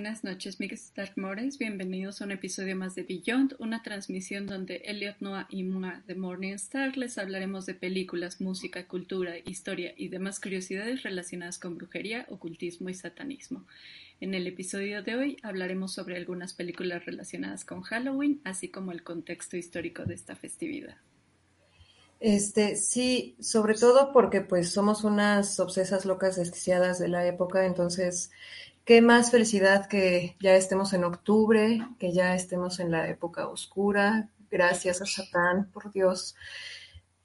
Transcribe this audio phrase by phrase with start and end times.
[0.00, 1.58] Buenas noches, mis Darkmores.
[1.58, 6.14] Bienvenidos a un episodio más de Beyond, una transmisión donde Elliot Noah y Mua de
[6.14, 12.88] Morningstar les hablaremos de películas, música, cultura, historia y demás curiosidades relacionadas con brujería, ocultismo
[12.88, 13.66] y satanismo.
[14.22, 19.02] En el episodio de hoy hablaremos sobre algunas películas relacionadas con Halloween, así como el
[19.02, 20.96] contexto histórico de esta festividad.
[22.20, 28.30] Este, sí, sobre todo porque pues somos unas obsesas locas desquiciadas de la época, entonces
[28.90, 34.30] qué más felicidad que ya estemos en octubre, que ya estemos en la época oscura,
[34.50, 36.34] gracias a Satán, por Dios,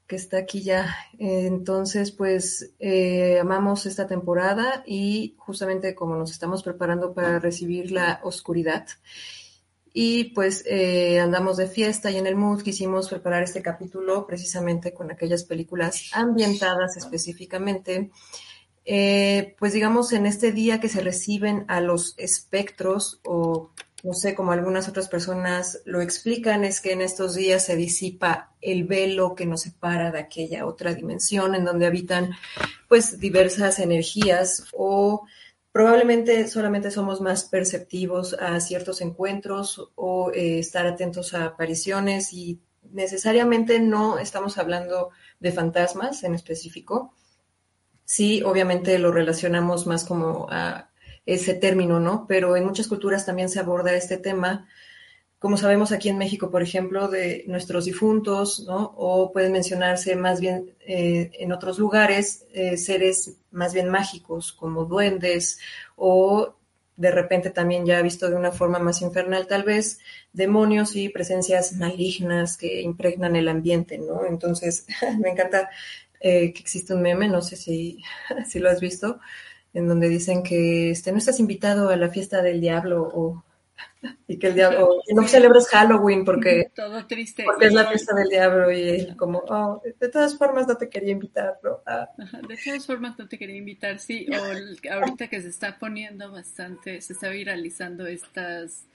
[0.05, 0.95] que está aquí ya.
[1.17, 8.19] Entonces, pues eh, amamos esta temporada y justamente como nos estamos preparando para recibir la
[8.21, 8.85] oscuridad
[9.91, 14.93] y pues eh, andamos de fiesta y en el mood quisimos preparar este capítulo precisamente
[14.93, 18.11] con aquellas películas ambientadas específicamente,
[18.85, 23.71] eh, pues digamos en este día que se reciben a los espectros o
[24.03, 28.53] no sé, como algunas otras personas lo explican, es que en estos días se disipa
[28.61, 32.35] el velo que nos separa de aquella otra dimensión en donde habitan
[32.87, 35.25] pues diversas energías o
[35.75, 42.61] Probablemente solamente somos más perceptivos a ciertos encuentros o eh, estar atentos a apariciones y
[42.93, 45.09] necesariamente no estamos hablando
[45.41, 47.13] de fantasmas en específico.
[48.05, 50.89] Sí, obviamente lo relacionamos más como a
[51.25, 52.25] ese término, ¿no?
[52.27, 54.67] Pero en muchas culturas también se aborda este tema
[55.45, 58.95] como sabemos aquí en México, por ejemplo, de nuestros difuntos, ¿no?
[58.97, 64.85] O pueden mencionarse más bien eh, en otros lugares eh, seres más bien mágicos, como
[64.85, 65.59] duendes,
[65.95, 66.55] o
[66.97, 69.99] de repente también ya visto de una forma más infernal, tal vez
[70.33, 74.25] demonios y presencias malignas que impregnan el ambiente, ¿no?
[74.25, 74.87] Entonces,
[75.19, 75.69] me encanta
[76.27, 78.03] eh, que existe un meme, no sé si,
[78.49, 79.19] si lo has visto,
[79.75, 83.43] en donde dicen que este, no estás invitado a la fiesta del diablo o
[84.27, 87.43] y que el diablo, no celebres Halloween porque, Todo triste.
[87.43, 90.89] porque es la fiesta del diablo y él como, oh, de todas formas no te
[90.89, 91.81] quería invitar, ¿no?
[91.85, 92.09] Ah.
[92.17, 97.01] de todas formas no te quería invitar, sí, o ahorita que se está poniendo bastante,
[97.01, 98.87] se está viralizando estas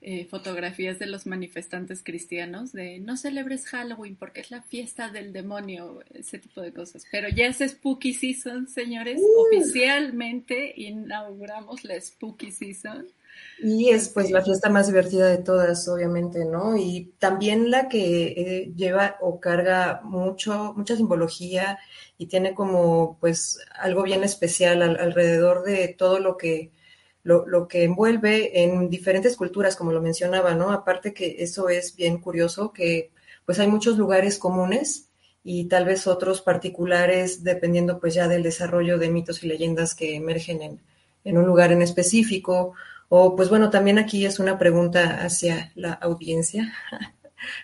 [0.00, 5.32] eh, fotografías de los manifestantes cristianos de no celebres Halloween porque es la fiesta del
[5.32, 7.04] demonio, ese tipo de cosas.
[7.10, 9.46] Pero ya es Spooky Season, señores, uh.
[9.48, 13.08] oficialmente inauguramos la Spooky Season.
[13.60, 16.76] Y es pues la fiesta más divertida de todas, obviamente, ¿no?
[16.76, 21.78] Y también la que eh, lleva o carga mucho, mucha simbología
[22.16, 26.70] y tiene como pues algo bien especial alrededor de todo lo que,
[27.22, 30.70] lo, lo, que envuelve en diferentes culturas, como lo mencionaba, ¿no?
[30.70, 33.10] Aparte que eso es bien curioso, que
[33.44, 35.08] pues hay muchos lugares comunes
[35.42, 40.16] y tal vez otros particulares, dependiendo pues ya del desarrollo de mitos y leyendas que
[40.16, 40.80] emergen en,
[41.24, 42.74] en un lugar en específico
[43.08, 46.74] o pues bueno, también aquí es una pregunta hacia la audiencia,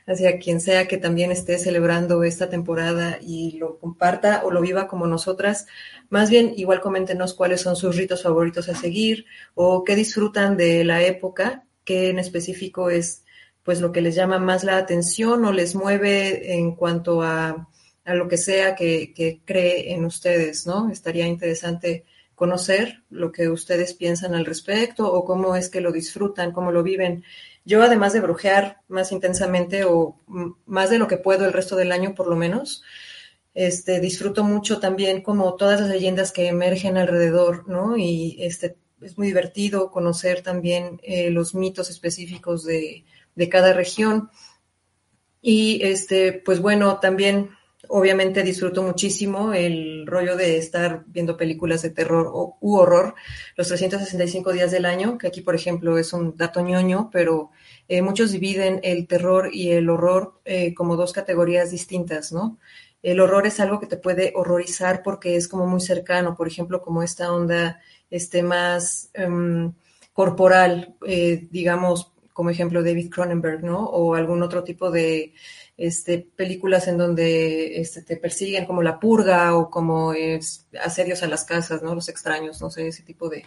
[0.07, 4.89] hacia quien sea que también esté celebrando esta temporada y lo comparta o lo viva
[4.89, 5.67] como nosotras.
[6.11, 10.84] Más bien, igual coméntenos cuáles son sus ritos favoritos a seguir o qué disfrutan de
[10.84, 13.25] la época, qué en específico es
[13.63, 17.69] pues lo que les llama más la atención o les mueve en cuanto a,
[18.05, 20.91] a lo que sea que, que cree en ustedes, ¿no?
[20.91, 26.53] Estaría interesante conocer lo que ustedes piensan al respecto o cómo es que lo disfrutan,
[26.53, 27.25] cómo lo viven.
[27.65, 30.21] Yo, además de brujear más intensamente o
[30.67, 32.83] más de lo que puedo el resto del año, por lo menos,
[33.55, 37.97] este, disfruto mucho también como todas las leyendas que emergen alrededor, ¿no?
[37.97, 44.31] Y este, es muy divertido conocer también eh, los mitos específicos de, de cada región.
[45.41, 47.51] Y este, pues bueno, también
[47.89, 53.15] Obviamente disfruto muchísimo el rollo de estar viendo películas de terror o, u horror
[53.56, 57.50] los 365 días del año, que aquí, por ejemplo, es un dato ñoño, pero
[57.89, 62.59] eh, muchos dividen el terror y el horror eh, como dos categorías distintas, ¿no?
[63.03, 66.81] El horror es algo que te puede horrorizar porque es como muy cercano, por ejemplo,
[66.81, 69.75] como esta onda este, más um,
[70.15, 73.84] corporal, eh, digamos, como ejemplo David Cronenberg, ¿no?
[73.84, 75.34] O algún otro tipo de
[75.76, 81.28] este, películas en donde este, te persiguen como La Purga o como es, asedios a
[81.28, 81.94] las casas, ¿no?
[81.94, 83.44] Los extraños, no sé, ese tipo de,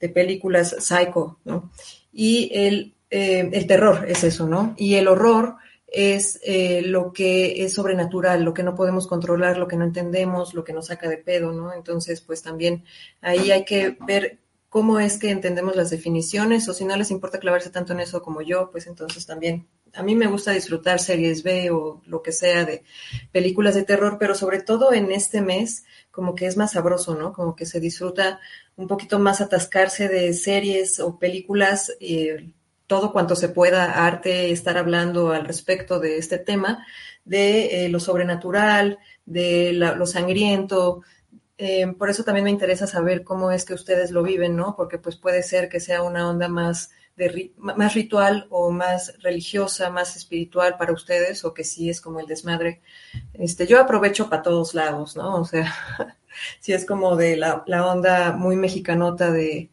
[0.00, 1.70] de películas psycho, ¿no?
[2.12, 4.74] Y el, eh, el terror es eso, ¿no?
[4.76, 5.56] Y el horror
[5.86, 10.54] es eh, lo que es sobrenatural, lo que no podemos controlar, lo que no entendemos,
[10.54, 11.72] lo que nos saca de pedo, ¿no?
[11.72, 12.84] Entonces, pues también
[13.20, 14.38] ahí hay que ver
[14.68, 18.22] cómo es que entendemos las definiciones o si no les importa clavarse tanto en eso
[18.22, 19.66] como yo, pues entonces también
[19.96, 22.84] a mí me gusta disfrutar series B o lo que sea de
[23.32, 27.32] películas de terror, pero sobre todo en este mes como que es más sabroso, ¿no?
[27.32, 28.40] Como que se disfruta
[28.76, 32.52] un poquito más atascarse de series o películas, eh,
[32.86, 36.86] todo cuanto se pueda, arte, estar hablando al respecto de este tema,
[37.24, 41.02] de eh, lo sobrenatural, de lo sangriento.
[41.58, 44.76] Eh, por eso también me interesa saber cómo es que ustedes lo viven, ¿no?
[44.76, 46.90] Porque pues puede ser que sea una onda más
[47.56, 52.26] más ritual o más religiosa, más espiritual para ustedes, o que sí es como el
[52.26, 52.82] desmadre.
[53.32, 55.36] Este, yo aprovecho para todos lados, ¿no?
[55.40, 55.72] O sea,
[56.60, 59.70] sí es como de la, la onda muy mexicanota de,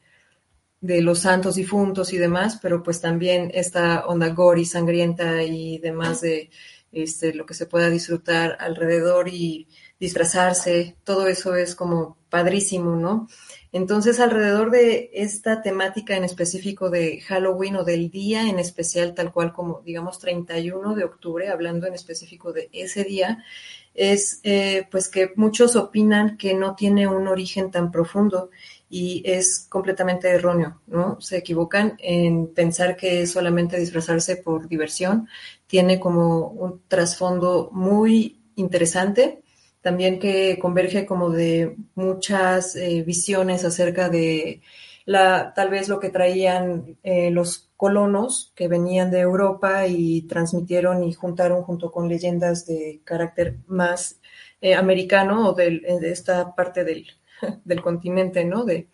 [0.80, 6.22] de los santos difuntos y demás, pero pues también esta onda gory, sangrienta y demás
[6.22, 6.50] de
[6.94, 9.68] este, lo que se pueda disfrutar alrededor y
[10.04, 13.30] disfrazarse, todo eso es como padrísimo, ¿no?
[13.72, 19.32] Entonces, alrededor de esta temática en específico de Halloween o del día en especial, tal
[19.32, 23.46] cual como, digamos, 31 de octubre, hablando en específico de ese día,
[23.94, 28.50] es eh, pues que muchos opinan que no tiene un origen tan profundo
[28.90, 31.22] y es completamente erróneo, ¿no?
[31.22, 35.30] Se equivocan en pensar que es solamente disfrazarse por diversión,
[35.66, 39.43] tiene como un trasfondo muy interesante
[39.84, 44.62] también que converge como de muchas eh, visiones acerca de
[45.06, 51.04] la, tal vez lo que traían eh, los colonos que venían de Europa y transmitieron
[51.04, 54.22] y juntaron junto con leyendas de carácter más
[54.62, 57.06] eh, americano o de esta parte del,
[57.66, 58.64] del, continente, ¿no?
[58.64, 58.88] De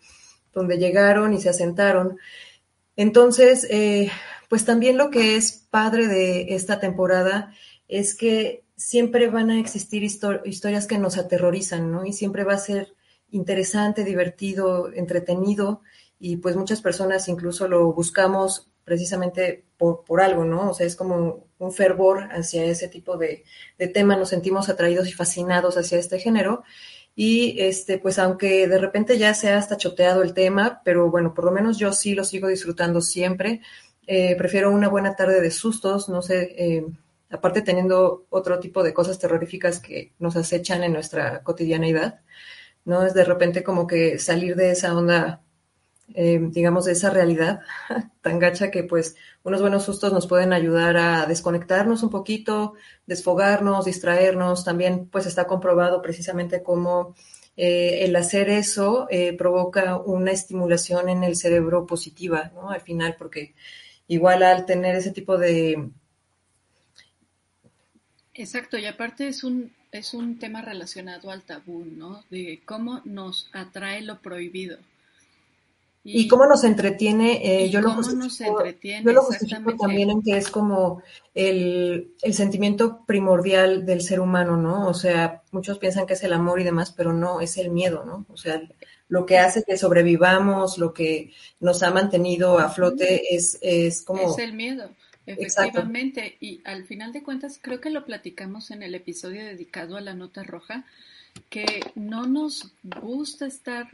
[0.52, 2.18] donde llegaron y se asentaron.
[2.96, 3.68] Entonces,
[4.48, 7.54] pues también lo que es padre de esta temporada
[7.86, 12.06] es que siempre van a existir historias que nos aterrorizan, ¿no?
[12.06, 12.94] Y siempre va a ser
[13.30, 15.82] interesante, divertido, entretenido,
[16.18, 20.70] y pues muchas personas incluso lo buscamos precisamente por, algo, ¿no?
[20.70, 23.44] O sea, es como un fervor hacia ese tipo de,
[23.78, 26.62] de tema, nos sentimos atraídos y fascinados hacia este género.
[27.14, 31.34] Y este, pues aunque de repente ya se ha hasta choteado el tema, pero bueno,
[31.34, 33.60] por lo menos yo sí lo sigo disfrutando siempre.
[34.06, 36.86] Eh, prefiero una buena tarde de sustos, no sé, eh,
[37.30, 42.20] aparte teniendo otro tipo de cosas terroríficas que nos acechan en nuestra cotidianeidad,
[42.84, 43.04] ¿no?
[43.04, 45.42] Es de repente como que salir de esa onda,
[46.14, 47.60] eh, digamos, de esa realidad
[48.20, 52.74] tan gacha que pues unos buenos sustos nos pueden ayudar a desconectarnos un poquito,
[53.06, 54.64] desfogarnos, distraernos.
[54.64, 57.14] También pues está comprobado precisamente cómo
[57.56, 62.70] eh, el hacer eso eh, provoca una estimulación en el cerebro positiva, ¿no?
[62.70, 63.54] Al final, porque
[64.08, 65.90] igual al tener ese tipo de
[68.34, 72.24] Exacto, y aparte es un, es un tema relacionado al tabú, ¿no?
[72.30, 74.78] De cómo nos atrae lo prohibido.
[76.02, 80.38] Y, cómo nos entretiene, eh, yo, lo nos entretiene, yo lo justifico también en que
[80.38, 81.02] es como
[81.34, 84.88] el, el, sentimiento primordial del ser humano, ¿no?
[84.88, 88.06] O sea, muchos piensan que es el amor y demás, pero no, es el miedo,
[88.06, 88.24] ¿no?
[88.30, 88.62] O sea,
[89.08, 94.30] lo que hace que sobrevivamos, lo que nos ha mantenido a flote es, es como...
[94.30, 94.88] Es el miedo.
[95.26, 100.00] Efectivamente, y al final de cuentas creo que lo platicamos en el episodio dedicado a
[100.00, 100.84] la nota roja,
[101.48, 103.88] que no nos gusta estar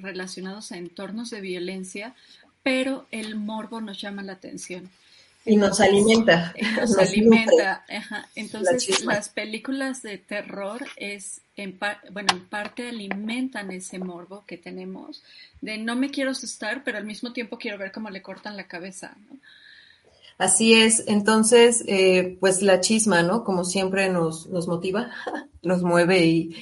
[0.00, 2.14] relacionados a entornos de violencia,
[2.62, 4.90] pero el morbo nos llama la atención.
[5.44, 6.54] Y nos alimenta.
[6.76, 7.84] nos, alimenta.
[8.34, 11.78] Entonces, las películas de terror es, en
[12.12, 15.22] bueno, en parte alimentan ese morbo que tenemos
[15.62, 18.66] de no me quiero asustar, pero al mismo tiempo quiero ver cómo le cortan la
[18.66, 19.16] cabeza.
[19.30, 19.38] ¿no?
[20.38, 23.42] Así es, entonces, eh, pues la chisma, ¿no?
[23.42, 25.10] Como siempre nos, nos motiva,
[25.62, 26.56] nos mueve y,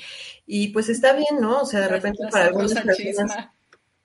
[0.46, 1.60] y pues está bien, ¿no?
[1.60, 3.48] O sea, de repente para algunas personas,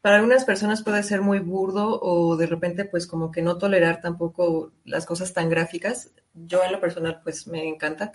[0.01, 4.01] para algunas personas puede ser muy burdo o de repente pues como que no tolerar
[4.01, 6.12] tampoco las cosas tan gráficas.
[6.34, 8.12] Yo en lo personal pues me encanta.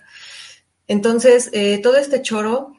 [0.87, 2.73] Entonces, eh, todo este choro,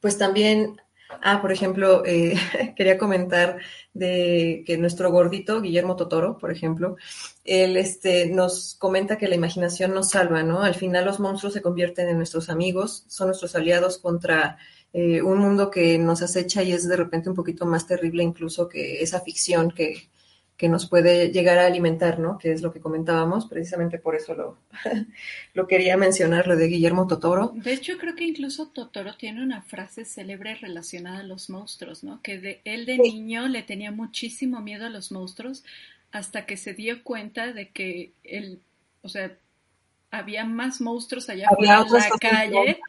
[0.00, 0.80] pues también
[1.22, 2.34] Ah, por ejemplo, eh,
[2.76, 3.58] quería comentar
[3.92, 6.96] de que nuestro gordito, Guillermo Totoro, por ejemplo,
[7.44, 10.62] él este, nos comenta que la imaginación nos salva, ¿no?
[10.62, 14.58] Al final los monstruos se convierten en nuestros amigos, son nuestros aliados contra
[14.92, 18.68] eh, un mundo que nos acecha y es de repente un poquito más terrible incluso
[18.68, 20.08] que esa ficción que,
[20.56, 22.38] que nos puede llegar a alimentar, ¿no?
[22.38, 24.58] Que es lo que comentábamos, precisamente por eso lo,
[25.54, 27.52] lo quería mencionar, lo de Guillermo Totoro.
[27.54, 32.22] De hecho, creo que incluso Totoro tiene una frase célebre relacionada a los monstruos, ¿no?
[32.22, 35.64] Que de él de niño le tenía muchísimo miedo a los monstruos
[36.12, 38.60] hasta que se dio cuenta de que él,
[39.02, 39.36] o sea,
[40.18, 42.80] había más monstruos allá afuera en la calle.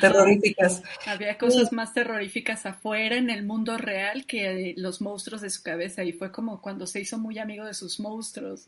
[0.00, 0.82] terroríficas.
[1.06, 6.04] Había cosas más terroríficas afuera en el mundo real que los monstruos de su cabeza
[6.04, 8.64] y fue como cuando se hizo muy amigo de sus monstruos.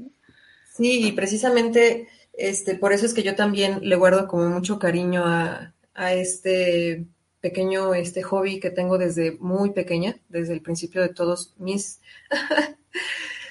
[0.72, 5.24] Sí, y precisamente este, por eso es que yo también le guardo como mucho cariño
[5.24, 7.04] a, a este
[7.40, 12.00] pequeño este hobby que tengo desde muy pequeña, desde el principio de todos mis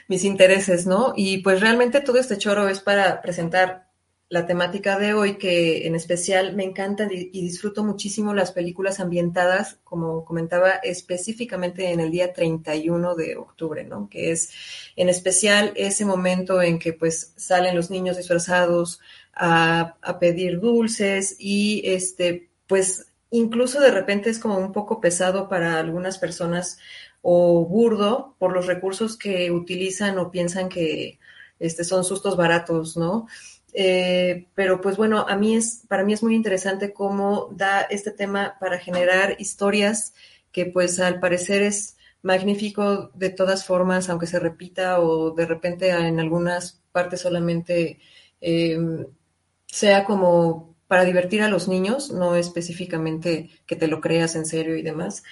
[0.07, 1.13] mis intereses, ¿no?
[1.15, 3.87] Y pues realmente todo este choro es para presentar
[4.33, 9.77] la temática de hoy, que en especial me encantan y, disfruto muchísimo las películas ambientadas,
[9.83, 14.09] como comentaba, específicamente en el día 31 de octubre, ¿no?
[14.09, 14.49] Que es
[14.95, 18.99] en especial ese momento en que pues salen los niños disfrazados
[19.35, 25.77] a, pedir dulces y este, pues incluso de repente es como un poco pesado para
[25.77, 26.79] algunas personas
[27.21, 31.19] o burdo por los recursos que utilizan o piensan que
[31.59, 33.27] este, son sustos baratos, ¿no?
[33.73, 38.11] Eh, pero pues bueno, a mí es, para mí es muy interesante cómo da este
[38.11, 40.13] tema para generar historias
[40.51, 45.89] que pues al parecer es magnífico de todas formas, aunque se repita o de repente
[45.89, 47.99] en algunas partes solamente
[48.41, 48.77] eh,
[49.65, 54.75] sea como para divertir a los niños, no específicamente que te lo creas en serio
[54.77, 55.23] y demás.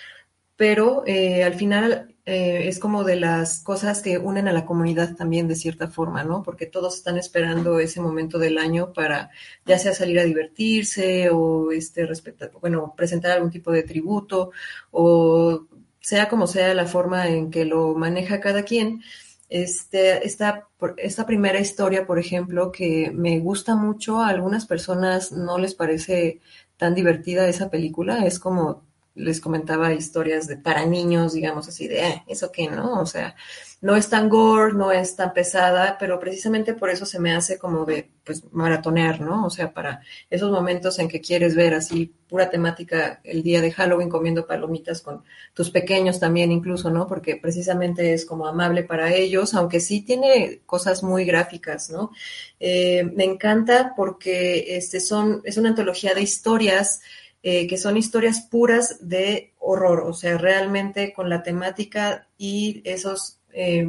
[0.55, 5.15] Pero eh, al final eh, es como de las cosas que unen a la comunidad
[5.15, 6.43] también de cierta forma, ¿no?
[6.43, 9.31] Porque todos están esperando ese momento del año para
[9.65, 14.51] ya sea salir a divertirse o este respetar, bueno, presentar algún tipo de tributo
[14.91, 15.65] o
[15.99, 19.01] sea como sea la forma en que lo maneja cada quien.
[19.49, 25.57] Este, esta, esta primera historia, por ejemplo, que me gusta mucho, a algunas personas no
[25.57, 26.39] les parece
[26.77, 28.83] tan divertida esa película, es como
[29.15, 33.35] les comentaba historias de para niños, digamos así, de eh, eso que no, o sea,
[33.81, 37.57] no es tan gore, no es tan pesada, pero precisamente por eso se me hace
[37.57, 39.45] como de, pues, maratonear, ¿no?
[39.45, 43.71] O sea, para esos momentos en que quieres ver así pura temática el día de
[43.71, 47.07] Halloween comiendo palomitas con tus pequeños también incluso, ¿no?
[47.07, 52.11] Porque precisamente es como amable para ellos, aunque sí tiene cosas muy gráficas, ¿no?
[52.59, 57.01] Eh, me encanta porque este son, es una antología de historias
[57.43, 63.39] eh, que son historias puras de horror, o sea, realmente con la temática y esos
[63.51, 63.87] eh,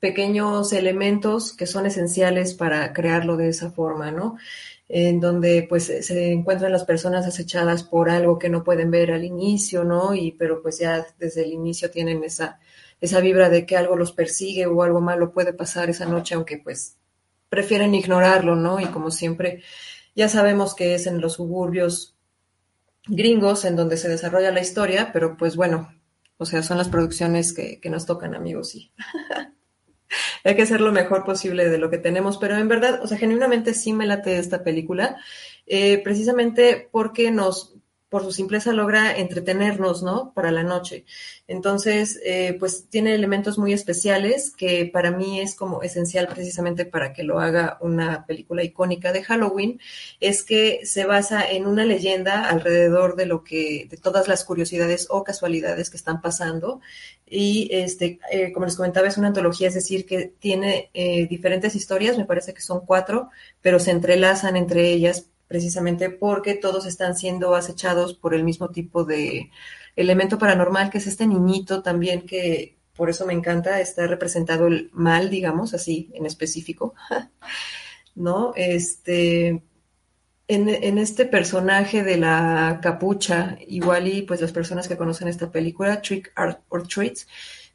[0.00, 4.36] pequeños elementos que son esenciales para crearlo de esa forma, ¿no?
[4.88, 9.24] En donde pues se encuentran las personas acechadas por algo que no pueden ver al
[9.24, 10.14] inicio, ¿no?
[10.14, 12.58] Y pero pues ya desde el inicio tienen esa,
[13.00, 16.58] esa vibra de que algo los persigue o algo malo puede pasar esa noche, aunque
[16.58, 16.96] pues
[17.48, 18.80] prefieren ignorarlo, ¿no?
[18.80, 19.62] Y como siempre,
[20.14, 22.14] ya sabemos que es en los suburbios
[23.08, 25.92] gringos en donde se desarrolla la historia, pero pues bueno,
[26.36, 28.92] o sea, son las producciones que, que nos tocan, amigos, y
[30.44, 33.18] hay que hacer lo mejor posible de lo que tenemos, pero en verdad, o sea,
[33.18, 35.16] genuinamente sí me late esta película,
[35.66, 37.77] eh, precisamente porque nos,
[38.08, 40.32] por su simpleza logra entretenernos, ¿no?
[40.32, 41.04] Para la noche.
[41.46, 47.12] Entonces, eh, pues tiene elementos muy especiales que para mí es como esencial precisamente para
[47.12, 49.80] que lo haga una película icónica de Halloween,
[50.20, 55.06] es que se basa en una leyenda alrededor de lo que, de todas las curiosidades
[55.10, 56.80] o casualidades que están pasando.
[57.26, 61.74] Y este, eh, como les comentaba, es una antología, es decir, que tiene eh, diferentes
[61.74, 63.28] historias, me parece que son cuatro,
[63.60, 69.04] pero se entrelazan entre ellas precisamente porque todos están siendo acechados por el mismo tipo
[69.04, 69.50] de
[69.96, 74.90] elemento paranormal, que es este niñito también que por eso me encanta, está representado el
[74.92, 76.94] mal, digamos, así en específico,
[78.14, 78.52] ¿no?
[78.56, 79.62] Este,
[80.48, 86.02] en, este personaje de la capucha, igual y pues las personas que conocen esta película,
[86.02, 86.32] Trick
[86.68, 87.28] or Treats,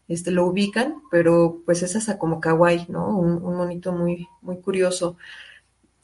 [0.10, 3.18] este, lo ubican, pero pues es hasta como kawaii, ¿no?
[3.18, 5.15] Un, un monito muy, muy curioso.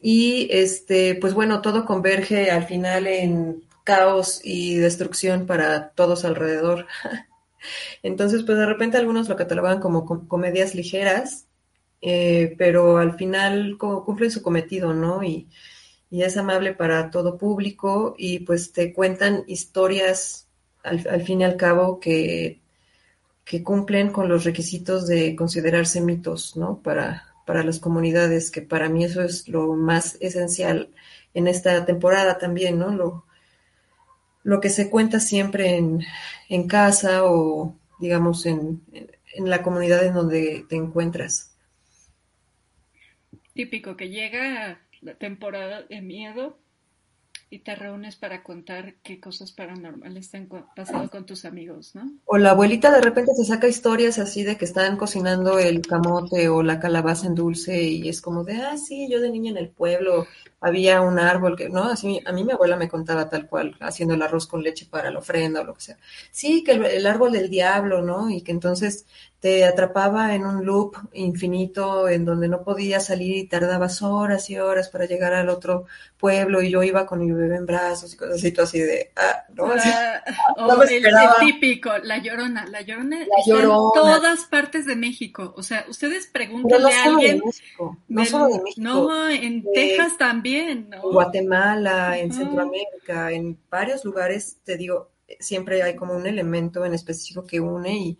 [0.01, 6.87] Y este, pues bueno, todo converge al final en caos y destrucción para todos alrededor.
[8.03, 11.47] Entonces, pues de repente algunos lo catalogan como comedias ligeras,
[12.01, 15.23] eh, pero al final cumplen su cometido, ¿no?
[15.23, 15.49] Y,
[16.09, 20.47] y, es amable para todo público y pues te cuentan historias
[20.83, 22.61] al, al fin y al cabo que,
[23.43, 26.79] que cumplen con los requisitos de considerarse mitos, ¿no?
[26.81, 30.91] Para, para las comunidades, que para mí eso es lo más esencial
[31.33, 32.91] en esta temporada también, ¿no?
[32.91, 33.25] Lo,
[34.43, 36.03] lo que se cuenta siempre en,
[36.47, 41.57] en casa o, digamos, en, en, la comunidad en donde te encuentras.
[43.55, 46.59] Típico que llega la temporada de miedo
[47.51, 52.11] y te reúnes para contar qué cosas paranormales te han pasado con tus amigos, ¿no?
[52.25, 56.47] O la abuelita de repente te saca historias así de que están cocinando el camote
[56.49, 59.57] o la calabaza en dulce y es como de, ah, sí, yo de niña en
[59.57, 60.27] el pueblo
[60.61, 61.83] había un árbol que, ¿no?
[61.83, 65.11] Así, a mí mi abuela me contaba tal cual, haciendo el arroz con leche para
[65.11, 65.97] la ofrenda o lo que sea.
[66.31, 68.29] Sí, que el, árbol del diablo, ¿no?
[68.29, 69.05] Y que entonces
[69.39, 74.57] te atrapaba en un loop infinito en donde no podías salir y tardabas horas y
[74.57, 75.85] horas para llegar al otro
[76.17, 79.45] pueblo y yo iba con mi bebé en brazos y cosas así, así de, ah,
[79.53, 79.63] ¿no?
[80.57, 81.03] o el,
[81.39, 83.63] típico, la llorona, la llorona, en
[83.93, 87.41] todas partes de México, o sea, ustedes pregúntenle a alguien.
[88.09, 88.81] no solo de México.
[88.81, 90.48] No, en Texas también,
[90.89, 91.01] ¿no?
[91.01, 97.45] Guatemala, en Centroamérica, en varios lugares, te digo, siempre hay como un elemento en específico
[97.45, 98.17] que une y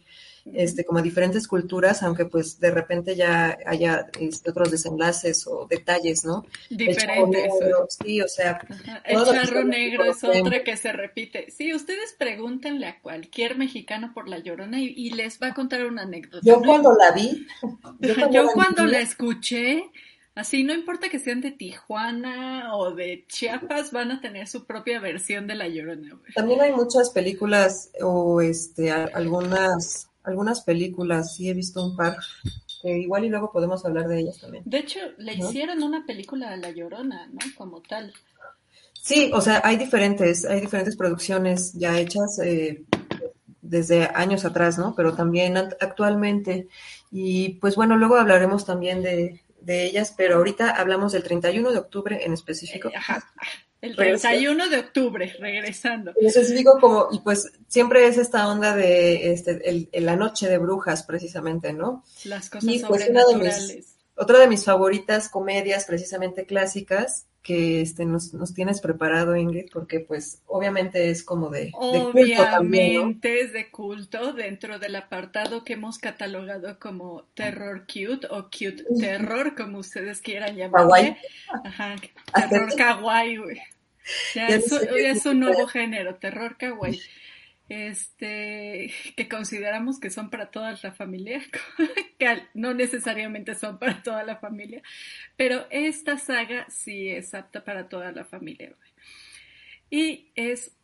[0.54, 6.26] este, como diferentes culturas, aunque pues de repente ya haya este, otros desenlaces o detalles,
[6.26, 6.46] ¿no?
[6.70, 7.52] Diferentes.
[7.90, 8.60] sí, o sea.
[9.06, 11.52] El charro negro es otra que se repite.
[11.52, 16.04] Sí, ustedes pregúntenle a cualquier mexicano por la llorona y, les va a contar una
[16.04, 16.46] anécdota.
[16.46, 17.46] Yo cuando la vi.
[18.32, 19.92] Yo cuando, la, escuché.
[20.40, 25.02] Así, no importa que sean de Tijuana o de Chiapas, van a tener su propia
[25.02, 26.18] versión de La Llorona.
[26.34, 32.16] También hay muchas películas o este algunas algunas películas, sí he visto un par,
[32.82, 34.64] que igual y luego podemos hablar de ellas también.
[34.66, 37.40] De hecho, le hicieron una película a La Llorona, ¿no?
[37.58, 38.14] Como tal.
[38.94, 42.86] Sí, o sea, hay diferentes, hay diferentes producciones ya hechas eh,
[43.62, 44.96] desde años atrás, ¿no?
[44.96, 46.70] Pero también actualmente.
[47.12, 51.78] Y pues bueno, luego hablaremos también de, de ellas, pero ahorita hablamos del 31 de
[51.78, 52.90] octubre en específico.
[52.90, 53.32] Eh, ajá.
[53.82, 56.12] El 31 de octubre, regresando.
[56.18, 60.58] Entonces digo como, y pues siempre es esta onda de este, el, la noche de
[60.58, 62.04] brujas, precisamente, ¿no?
[62.26, 63.96] Las cosas y, pues, sobrenaturales.
[64.16, 70.02] otra de mis favoritas comedias, precisamente clásicas, que este, nos, nos, tienes preparado, Ingrid, porque
[70.02, 76.80] pues obviamente es como de, Obviamente es de culto dentro del apartado que hemos catalogado
[76.80, 80.94] como terror cute o cute terror, como ustedes quieran llamarlo.
[81.64, 81.96] Ajá,
[82.50, 83.62] terror kawaii, güey.
[84.36, 87.00] Ya, es, un nuevo género, terror kawaii
[87.70, 91.42] este, que consideramos que son para toda la familia,
[92.20, 94.82] que no necesariamente son para toda la familia,
[95.38, 98.76] pero esta saga sí es apta para toda la familia.
[99.92, 100.76] Y es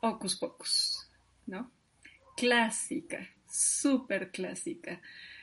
[0.00, 1.10] Ocus Pocus,
[1.46, 1.70] ¿no?
[2.36, 5.00] Clásica, súper clásica.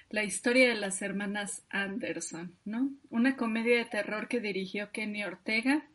[0.09, 2.91] La historia de las hermanas Anderson, ¿no?
[3.09, 5.87] Una comedia de terror que dirigió Kenny Ortega,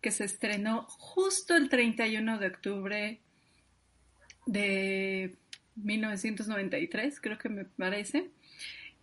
[0.00, 3.20] que se estrenó justo el 31 de octubre
[4.46, 5.36] de
[5.76, 8.30] 1993, creo que me parece.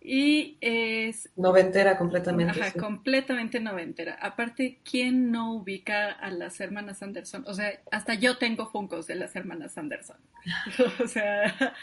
[0.04, 1.30] Y es...
[1.36, 2.60] Noventera completamente.
[2.60, 4.18] Ajá, completamente noventera.
[4.20, 7.44] Aparte, ¿quién no ubica a las hermanas Anderson?
[7.46, 10.16] O sea, hasta yo tengo funcos de las hermanas Anderson.
[11.02, 11.76] o sea,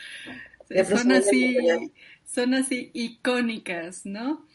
[0.85, 1.57] son así,
[2.25, 4.45] son así icónicas, ¿no?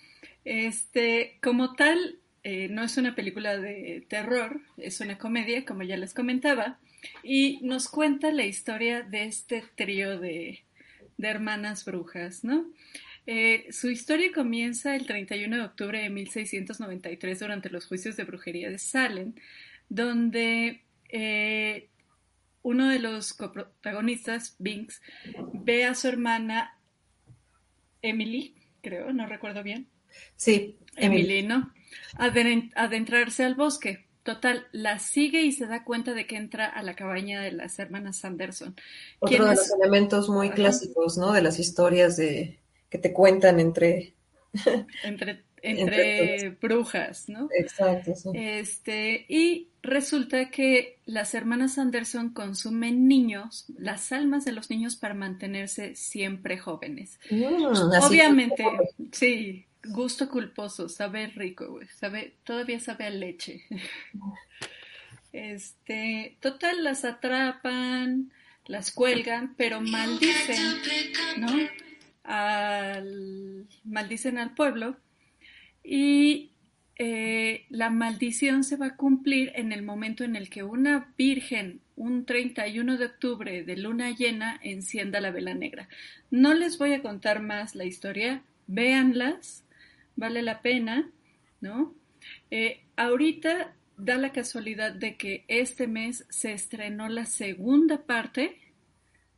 [0.44, 5.96] Este, como tal, eh, no es una película de terror, es una comedia, como ya
[5.96, 6.78] les comentaba,
[7.22, 10.64] y nos cuenta la historia de este trío de,
[11.18, 12.66] hermanas brujas, ¿no?
[13.26, 18.70] Eh, su historia comienza el 31 de octubre de 1693 durante los juicios de brujería
[18.70, 19.32] de Salem,
[19.88, 21.88] donde eh,
[22.62, 25.00] uno de los coprotagonistas, Binks,
[25.52, 26.78] ve a su hermana
[28.02, 29.88] Emily, creo, no recuerdo bien.
[30.36, 31.72] Sí, Emily, ¿no?
[32.16, 34.06] adentrarse al bosque.
[34.24, 37.78] Total, la sigue y se da cuenta de que entra a la cabaña de las
[37.78, 38.74] hermanas Sanderson.
[39.18, 41.32] Otro de los elementos muy clásicos, ¿no?
[41.32, 42.58] De las historias de
[42.88, 44.14] que te cuentan entre...
[45.04, 47.48] entre, entre, brujas, ¿no?
[47.54, 48.30] Exacto, sí.
[48.32, 55.12] Este, y resulta que las hermanas Anderson consumen niños, las almas de los niños para
[55.12, 57.20] mantenerse siempre jóvenes.
[57.30, 58.64] Mm, Obviamente,
[59.12, 61.86] sí, Gusto culposo, sabe rico, güey.
[61.88, 63.64] Sabe, todavía sabe a leche.
[65.32, 68.30] Este, total, las atrapan,
[68.66, 70.76] las cuelgan, pero maldicen,
[71.38, 71.48] ¿no?
[72.22, 74.96] Al, maldicen al pueblo
[75.82, 76.52] y
[76.96, 81.80] eh, la maldición se va a cumplir en el momento en el que una virgen,
[81.96, 85.88] un 31 de octubre de luna llena, encienda la vela negra.
[86.30, 89.63] No les voy a contar más la historia, véanlas
[90.16, 91.10] vale la pena,
[91.60, 91.94] ¿no?
[92.50, 98.58] Eh, ahorita da la casualidad de que este mes se estrenó la segunda parte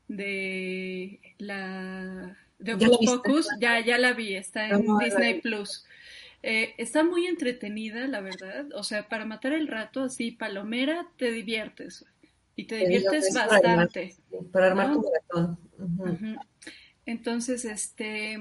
[0.08, 5.84] de la de Ocus Pocus, ya, ya la vi, está en Disney Plus.
[6.42, 8.66] Eh, está muy entretenida, la verdad.
[8.74, 12.04] O sea, para matar el rato, así, palomera, te diviertes.
[12.54, 14.14] Y te diviertes bastante.
[14.52, 15.58] Para armar, tu
[17.04, 18.38] Entonces, este,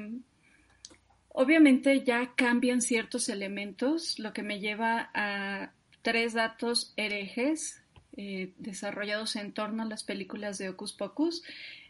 [1.37, 7.81] Obviamente ya cambian ciertos elementos, lo que me lleva a tres datos herejes
[8.15, 11.43] eh, desarrollados en torno a las películas de Ocus Pocus.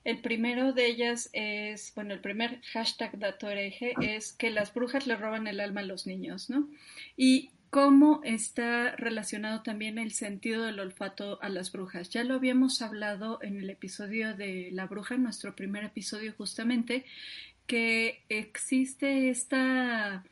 [0.03, 5.05] El primero de ellas es, bueno, el primer hashtag dato hereje es que las brujas
[5.05, 6.67] le roban el alma a los niños, ¿no?
[7.15, 12.09] Y cómo está relacionado también el sentido del olfato a las brujas.
[12.09, 17.05] Ya lo habíamos hablado en el episodio de la bruja, nuestro primer episodio justamente,
[17.65, 20.23] que existe esta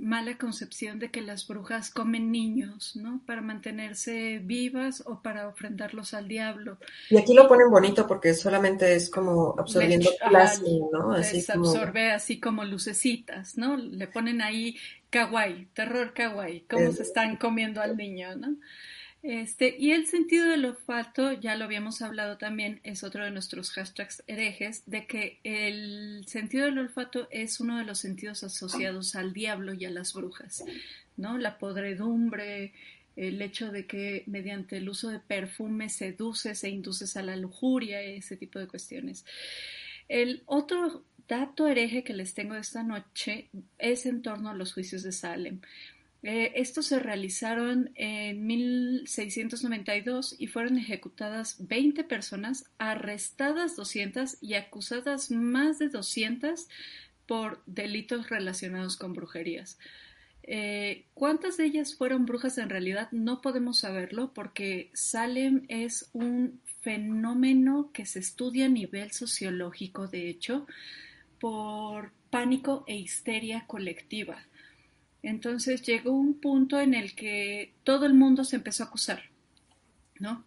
[0.00, 3.20] mala concepción de que las brujas comen niños, ¿no?
[3.26, 6.78] Para mantenerse vivas o para ofrendarlos al diablo.
[7.10, 11.12] Y aquí lo ponen bonito porque solamente es como absorbiendo plasma, ¿no?
[11.12, 13.76] Así absorbe así como lucecitas, ¿no?
[13.76, 14.76] Le ponen ahí
[15.10, 18.56] kawaii, terror kawaii, cómo se están comiendo al niño, ¿no?
[19.22, 23.70] Este, y el sentido del olfato, ya lo habíamos hablado también, es otro de nuestros
[23.70, 29.34] hashtags herejes, de que el sentido del olfato es uno de los sentidos asociados al
[29.34, 30.64] diablo y a las brujas,
[31.18, 31.36] ¿no?
[31.36, 32.72] La podredumbre,
[33.14, 38.00] el hecho de que mediante el uso de perfume seduces e induces a la lujuria,
[38.00, 39.26] ese tipo de cuestiones.
[40.08, 45.02] El otro dato hereje que les tengo esta noche es en torno a los juicios
[45.02, 45.60] de Salem.
[46.22, 55.30] Eh, estos se realizaron en 1692 y fueron ejecutadas 20 personas, arrestadas 200 y acusadas
[55.30, 56.68] más de 200
[57.26, 59.78] por delitos relacionados con brujerías.
[60.42, 63.08] Eh, ¿Cuántas de ellas fueron brujas en realidad?
[63.12, 70.28] No podemos saberlo porque Salem es un fenómeno que se estudia a nivel sociológico, de
[70.28, 70.66] hecho,
[71.38, 74.42] por pánico e histeria colectiva.
[75.22, 79.22] Entonces llegó un punto en el que todo el mundo se empezó a acusar,
[80.18, 80.44] ¿no?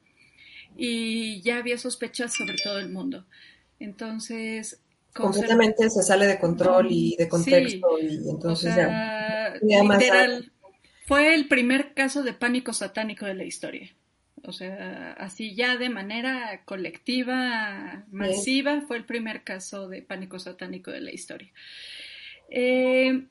[0.75, 3.25] Y ya había sospechas sobre todo el mundo.
[3.79, 4.79] Entonces...
[5.13, 9.53] Completamente se sale de control y de contexto y entonces ya...
[9.61, 10.51] Literal,
[11.05, 13.93] fue el primer caso de pánico satánico de la historia.
[14.45, 20.91] O sea, así ya de manera colectiva, masiva, fue el primer caso de pánico satánico
[20.91, 21.51] de la historia.
[22.49, 23.25] Eh,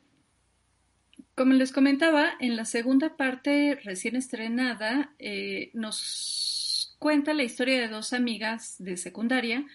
[1.35, 7.88] como les comentaba, en la segunda parte recién estrenada eh, nos cuenta la historia de
[7.88, 9.66] dos amigas de secundaria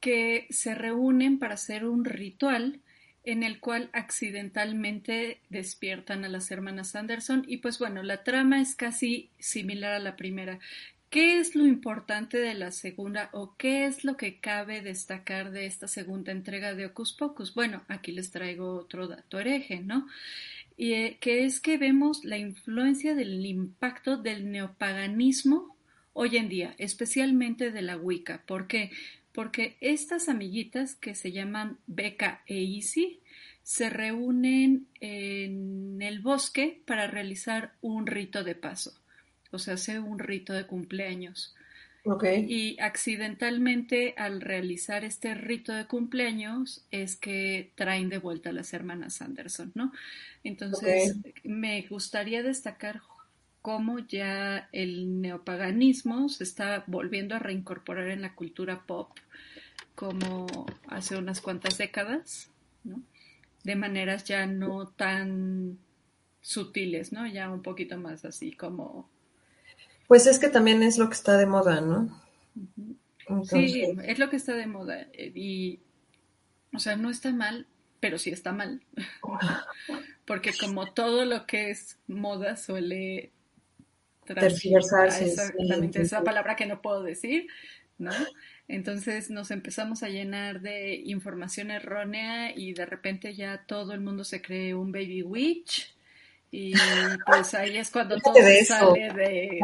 [0.00, 2.80] que se reúnen para hacer un ritual
[3.22, 8.74] en el cual accidentalmente despiertan a las hermanas Anderson y pues bueno, la trama es
[8.74, 10.58] casi similar a la primera.
[11.10, 15.66] ¿Qué es lo importante de la segunda o qué es lo que cabe destacar de
[15.66, 17.52] esta segunda entrega de Ocus Pocus?
[17.52, 20.06] Bueno, aquí les traigo otro dato hereje, ¿no?
[20.76, 25.76] Y eh, que es que vemos la influencia del impacto del neopaganismo
[26.12, 28.42] hoy en día, especialmente de la Wicca.
[28.46, 28.90] ¿Por qué?
[29.32, 33.20] Porque estas amiguitas que se llaman Becca e Isi
[33.62, 38.92] se reúnen en el bosque para realizar un rito de paso,
[39.52, 41.54] o sea, hace un rito de cumpleaños.
[42.48, 48.72] Y accidentalmente al realizar este rito de cumpleaños es que traen de vuelta a las
[48.72, 49.92] hermanas Anderson, ¿no?
[50.42, 53.02] Entonces me gustaría destacar
[53.62, 59.10] cómo ya el neopaganismo se está volviendo a reincorporar en la cultura pop
[59.94, 60.46] como
[60.88, 62.50] hace unas cuantas décadas,
[62.84, 63.02] ¿no?
[63.64, 65.78] De maneras ya no tan
[66.40, 67.26] sutiles, ¿no?
[67.26, 69.10] Ya un poquito más así como
[70.10, 72.10] pues es que también es lo que está de moda, ¿no?
[73.44, 75.02] Sí, es lo que está de moda.
[75.12, 75.78] Eh, y,
[76.74, 77.68] o sea, no está mal,
[78.00, 78.82] pero sí está mal.
[80.24, 83.30] Porque como todo lo que es moda suele
[84.24, 85.26] tergiversarse.
[85.26, 87.46] Exactamente, esa palabra que no puedo decir,
[87.96, 88.10] ¿no?
[88.66, 94.24] Entonces nos empezamos a llenar de información errónea y de repente ya todo el mundo
[94.24, 95.94] se cree un baby witch
[96.52, 96.72] y
[97.26, 98.34] pues ahí es cuando todo
[98.66, 99.60] sale de...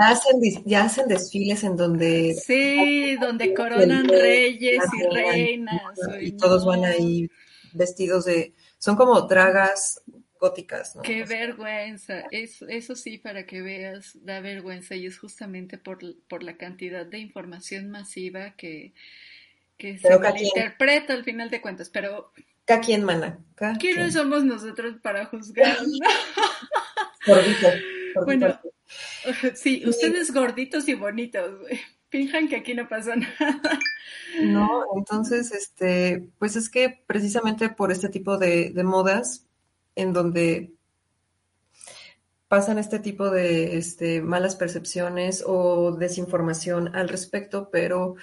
[0.65, 2.35] Ya hacen, desfiles en donde...
[2.35, 5.83] Sí, donde coronan reyes y reinas.
[6.21, 7.29] Y, todos van ahí
[7.73, 8.55] vestidos de...
[8.79, 10.01] Son como dragas
[10.39, 11.03] góticas, ¿no?
[11.03, 12.25] Qué vergüenza.
[12.31, 14.95] Eso, eso sí, para que veas, da vergüenza.
[14.95, 18.93] Y es justamente por, por la cantidad de información masiva que,
[19.77, 21.91] que se malinterpreta al final de cuentas.
[21.91, 22.33] Pero
[22.67, 23.39] ¿Cada quien, mana?
[23.79, 25.79] ¿Quiénes somos nosotros para juzgar?
[27.27, 27.69] Gordito,
[28.25, 28.61] Bueno,
[29.55, 31.51] sí, ustedes gorditos y bonitos,
[32.09, 33.61] Fijan que aquí no pasa nada.
[34.41, 39.47] No, entonces, este, pues es que precisamente por este tipo de, de modas,
[39.97, 40.73] en donde
[42.49, 48.15] pasan este tipo de este, malas percepciones o desinformación al respecto, pero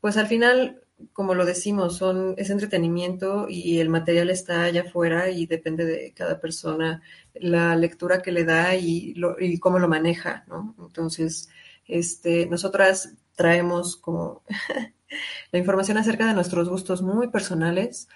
[0.00, 0.82] pues al final
[1.12, 6.12] como lo decimos, son, es entretenimiento y el material está allá afuera y depende de
[6.12, 7.02] cada persona
[7.34, 10.74] la lectura que le da y, lo, y cómo lo maneja, ¿no?
[10.78, 11.48] Entonces,
[11.86, 14.42] este, nosotras traemos como
[15.52, 18.08] la información acerca de nuestros gustos muy personales,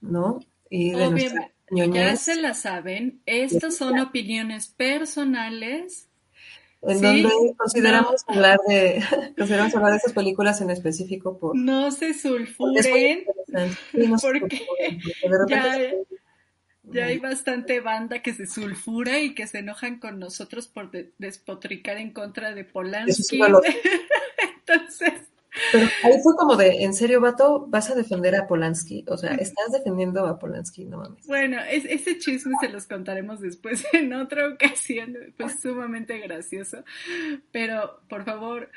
[0.00, 0.40] ¿no?
[0.68, 1.52] Y de Obviamente,
[1.92, 6.08] ya se la saben, estas son opiniones personales
[6.82, 9.02] en donde consideramos hablar de
[9.36, 13.24] consideramos hablar de esas películas en específico por no se sulfuren.
[14.20, 16.04] porque,
[16.82, 21.98] ya, hay bastante banda que se sulfura y que se enojan con nosotros por despotricar
[21.98, 23.40] en contra de Polanski.
[24.58, 25.31] entonces
[25.72, 29.04] pero ahí fue como de, en serio, vato, vas a defender a Polanski.
[29.08, 31.26] O sea, estás defendiendo a Polanski, no mames.
[31.26, 35.16] Bueno, ese chisme se los contaremos después en otra ocasión.
[35.36, 36.84] Pues sumamente gracioso.
[37.50, 38.70] Pero, por favor,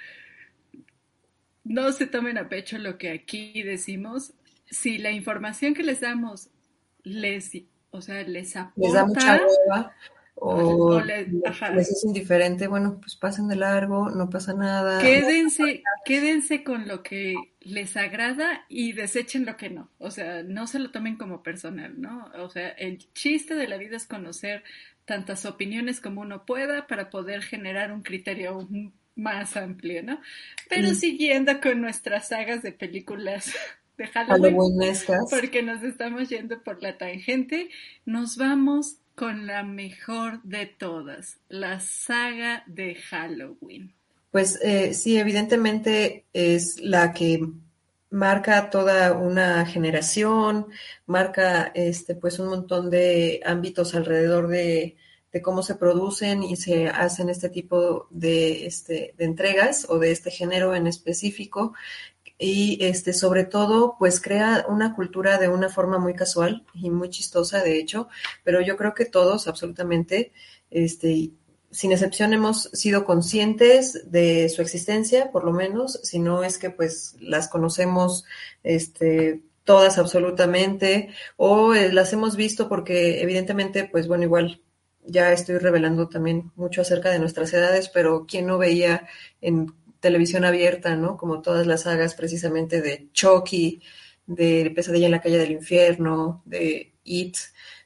[1.64, 4.34] no se tomen a pecho lo que aquí decimos.
[4.70, 6.50] Si la información que les damos
[7.04, 7.52] les,
[7.92, 8.82] o sea, les aporta.
[8.82, 9.42] Les da mucha
[10.38, 11.28] o, les,
[11.78, 15.02] es indiferente, bueno, pues pasen de largo, no pasa nada.
[15.02, 19.89] Quédense, quédense con lo que les agrada y desechen lo que no.
[19.98, 22.30] O sea, no se lo tomen como personal, ¿no?
[22.38, 24.63] O sea, el chiste de la vida es conocer
[25.06, 28.67] tantas opiniones como uno pueda para poder generar un criterio
[29.15, 30.19] más amplio, ¿no?
[30.69, 33.54] Pero siguiendo con nuestras sagas de películas
[33.98, 34.58] de Halloween,
[35.30, 37.69] porque nos estamos yendo por la tangente,
[38.06, 43.93] nos vamos con la mejor de todas, la saga de Halloween.
[44.32, 47.39] Pues eh, sí, evidentemente es la que
[48.10, 50.67] marca toda una generación,
[51.06, 54.97] marca este, pues un montón de ámbitos alrededor de,
[55.32, 60.12] de cómo se producen y se hacen este tipo de, este, de entregas o de
[60.12, 61.73] este género en específico
[62.38, 67.10] y este sobre todo pues crea una cultura de una forma muy casual y muy
[67.10, 68.10] chistosa de hecho,
[68.43, 70.34] pero yo creo que todos absolutamente
[70.69, 71.32] este
[71.71, 76.69] sin excepción hemos sido conscientes de su existencia, por lo menos, si no es que
[76.69, 78.24] pues las conocemos
[78.63, 84.62] este todas absolutamente o eh, las hemos visto porque evidentemente pues bueno, igual
[85.04, 89.08] ya estoy revelando también mucho acerca de nuestras edades, pero quién no veía
[89.41, 89.74] en
[90.06, 91.18] televisión abierta, ¿no?
[91.18, 93.82] Como todas las sagas precisamente de Chucky,
[94.28, 97.38] de Pesadilla en la calle del infierno, de It,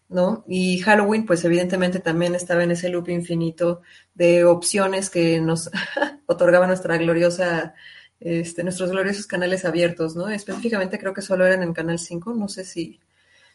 [0.10, 0.44] ¿no?
[0.46, 5.72] Y Halloween, pues evidentemente también estaba en ese loop infinito de opciones que nos
[6.26, 7.74] otorgaba nuestra gloriosa,
[8.20, 10.28] este, nuestros gloriosos canales abiertos, ¿no?
[10.28, 13.00] Específicamente creo que solo eran en Canal 5, no sé si,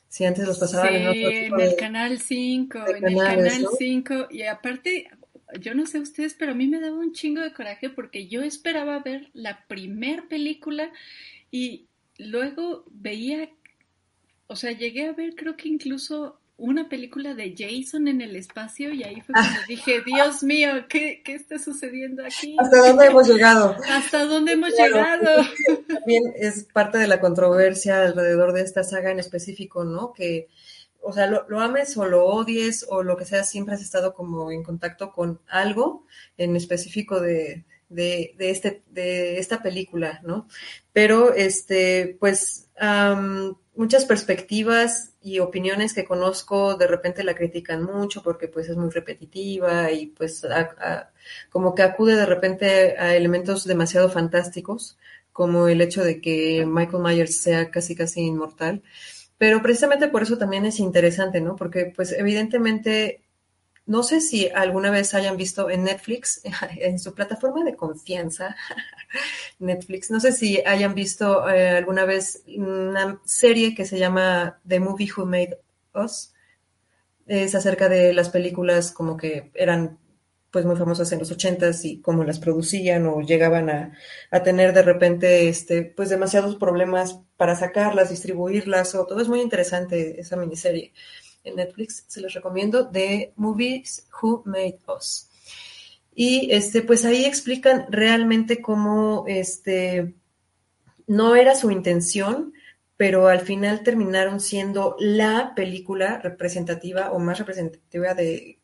[0.09, 4.29] si antes los pasaban en otro tipo en el Canal 5, en el Canal 5,
[4.31, 5.11] y aparte,
[5.61, 8.43] yo no sé ustedes, pero a mí me daba un chingo de coraje porque yo
[8.43, 10.91] esperaba ver la primer película
[11.51, 11.87] y
[12.19, 13.51] luego veía,
[14.47, 18.93] o sea, llegué a ver creo que incluso una película de Jason en el espacio
[18.93, 22.57] y ahí fue cuando dije, Dios mío, ¿qué, ¿qué, está sucediendo aquí?
[22.59, 23.77] ¿Hasta dónde hemos llegado?
[23.91, 25.43] ¿Hasta dónde hemos llegado?
[25.89, 30.13] También es parte de la controversia alrededor de esta saga en específico, ¿no?
[30.13, 30.49] Que
[31.05, 34.51] o sea, lo, ames o lo odies o lo que sea, siempre has estado como
[34.51, 40.49] en contacto con algo en específico de, de, este, de esta película, ¿no?
[40.93, 42.71] Pero, este, pues,
[43.77, 48.91] muchas perspectivas y opiniones que conozco de repente la critican mucho porque pues es muy
[48.91, 50.47] repetitiva y pues
[51.51, 54.99] como que acude de repente a elementos demasiado fantásticos
[55.33, 58.83] como el hecho de que Michael Myers sea casi casi inmortal
[59.39, 61.57] pero precisamente por eso también es interesante, ¿no?
[61.57, 63.23] Porque pues evidentemente,
[63.87, 66.41] no sé si alguna vez hayan visto en Netflix,
[66.79, 68.57] en su plataforma de confianza,
[69.59, 74.81] Netflix, no sé si hayan visto eh, alguna vez una serie que se llama The
[74.81, 75.59] Movie Who Made
[75.95, 76.33] Us.
[77.27, 79.99] Es acerca de las películas como que eran
[80.55, 83.93] pues muy famosas en los ochentas y cómo las producían o llegaban a,
[84.45, 90.21] tener de repente este pues demasiados problemas para sacarlas, distribuirlas o todo es muy interesante
[90.21, 90.93] esa miniserie
[91.43, 95.29] en Netflix, se los recomiendo de Movies Who Made Us.
[96.15, 100.15] Y este pues ahí explican realmente cómo este
[101.09, 102.53] no era su intención,
[102.97, 108.61] pero al final terminaron siendo la película representativa o más representativa de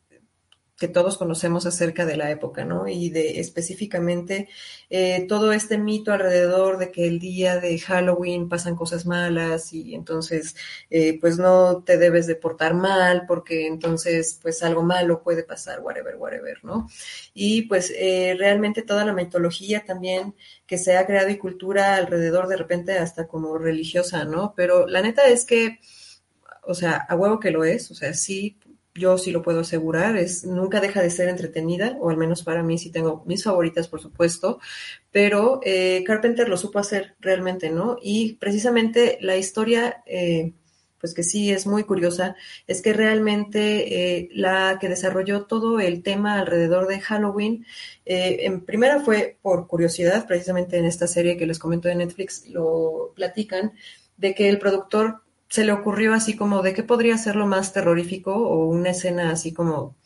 [0.81, 2.89] que todos conocemos acerca de la época, ¿no?
[2.89, 4.49] Y de específicamente
[4.89, 9.95] eh, todo este mito alrededor de que el día de Halloween pasan cosas malas y
[9.95, 10.57] entonces
[10.89, 15.81] eh, pues no te debes de portar mal porque entonces pues algo malo puede pasar,
[15.81, 16.89] whatever, whatever, ¿no?
[17.35, 20.35] Y pues eh, realmente toda la mitología también
[20.67, 24.55] que se ha creado y cultura alrededor de repente hasta como religiosa, ¿no?
[24.57, 25.79] Pero la neta es que,
[26.63, 28.57] o sea, a huevo que lo es, o sea, sí
[28.95, 32.63] yo sí lo puedo asegurar, es, nunca deja de ser entretenida, o al menos para
[32.63, 34.61] mí sí tengo mis favoritas, por supuesto,
[35.13, 37.99] pero eh, Carpenter lo supo hacer realmente, ¿no?
[38.03, 40.53] Y precisamente la historia, eh,
[41.01, 46.03] pues que sí es muy curiosa, es que realmente eh, la que desarrolló todo el
[46.03, 47.67] tema alrededor de Halloween,
[48.05, 53.13] en primera fue por curiosidad, precisamente en esta serie que les comento de Netflix lo
[53.15, 53.73] platican,
[54.17, 57.73] de que el productor se le ocurrió así como de qué podría ser lo más
[57.75, 59.97] terrorífico o una escena así como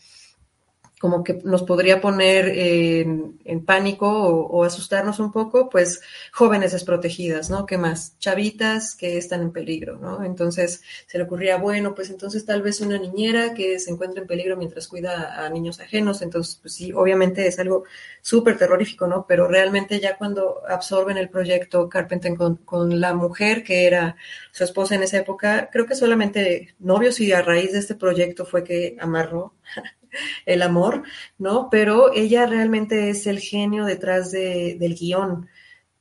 [1.05, 6.01] como que nos podría poner en, pánico o, asustarnos un poco, pues
[6.33, 7.67] jóvenes desprotegidas, ¿no?
[7.67, 8.19] ¿Qué más?
[8.19, 10.25] Chavitas que están en peligro, ¿no?
[10.25, 14.27] Entonces se le ocurría, bueno, pues entonces tal vez una niñera que se encuentra en
[14.27, 17.85] peligro mientras cuida a niños ajenos, entonces pues sí, obviamente es algo
[18.23, 19.27] súper terrorífico, ¿no?
[19.29, 24.17] Pero realmente ya cuando absorben el proyecto Carpenter con, con la mujer que era
[24.53, 28.47] su esposa en esa época, creo que solamente novios y a raíz de este proyecto
[28.47, 29.53] fue que amarró
[30.47, 31.03] el amor,
[31.39, 31.69] ¿no?
[31.71, 35.49] Pero ella realmente es el genio detrás de, del guion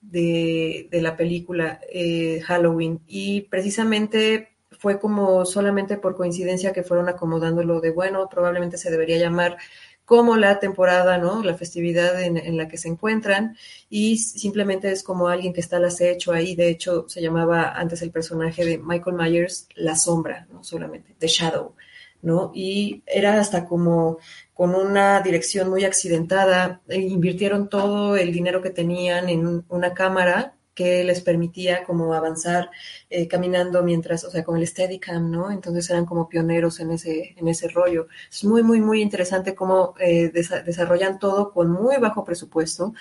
[0.01, 3.01] de, la película eh, Halloween.
[3.07, 9.17] Y precisamente fue como solamente por coincidencia que fueron acomodándolo de, bueno, probablemente se debería
[9.17, 9.57] llamar
[10.05, 11.41] como la temporada, ¿no?
[11.43, 13.55] La festividad en, la que se encuentran
[13.89, 16.55] y simplemente es como alguien que está al acecho ahí.
[16.55, 20.63] De hecho, se llamaba antes el personaje de Michael Myers La Sombra, ¿no?
[20.63, 21.75] Solamente, The Shadow.
[22.23, 22.51] ¿No?
[22.55, 24.17] Y era hasta como
[24.53, 26.81] con una dirección muy accidentada.
[26.87, 32.71] E invirtieron todo el dinero que tenían en una cámara que les permitía como avanzar
[33.09, 35.51] eh, caminando mientras, o sea, con el Steadicam, ¿no?
[35.51, 38.07] Entonces eran como pioneros en ese, en ese rollo.
[38.31, 42.93] Es muy, muy, muy interesante cómo eh, desarrollan todo con muy bajo presupuesto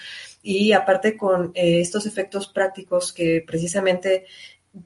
[0.42, 4.26] y aparte con eh, estos efectos prácticos que precisamente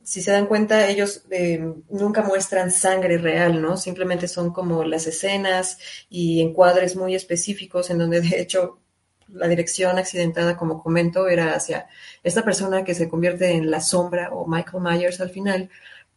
[0.03, 3.77] si se dan cuenta, ellos eh, nunca muestran sangre real, ¿no?
[3.77, 5.79] Simplemente son como las escenas
[6.11, 8.81] y encuadres muy específicos en donde de hecho
[9.29, 11.89] la dirección accidentada, como comento, era hacia
[12.23, 15.71] esta persona que se convierte en la sombra o Michael Myers al final.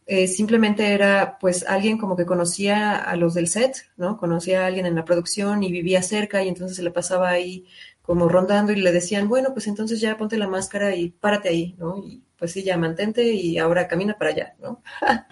[0.06, 4.16] Eh, simplemente era pues alguien como que conocía a los del set, ¿no?
[4.18, 7.66] Conocía a alguien en la producción y vivía cerca y entonces se le pasaba ahí
[8.02, 11.76] como rondando y le decían, bueno, pues entonces ya ponte la máscara y párate ahí,
[11.78, 11.98] ¿no?
[11.98, 14.82] Y pues sí, ya mantente y ahora camina para allá, ¿no?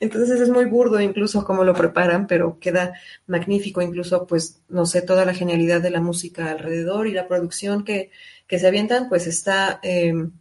[0.00, 2.94] Entonces es muy burdo incluso cómo lo preparan, pero queda
[3.26, 7.84] magnífico, incluso pues, no sé, toda la genialidad de la música alrededor y la producción
[7.84, 8.10] que,
[8.46, 10.32] que se avientan, pues está em,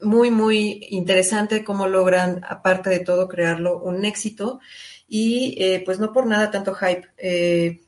[0.00, 4.58] muy, muy interesante cómo logran, aparte de todo, crearlo un éxito
[5.08, 7.06] y eh, pues no por nada tanto hype.
[7.18, 7.82] Eh,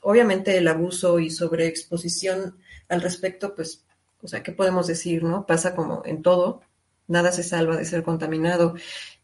[0.00, 2.56] obviamente el abuso y sobreexposición
[2.88, 3.84] al respecto, pues
[4.22, 5.46] o sea, ¿qué podemos decir, no?
[5.46, 6.62] Pasa como en todo,
[7.10, 8.74] nada se salva de ser contaminado,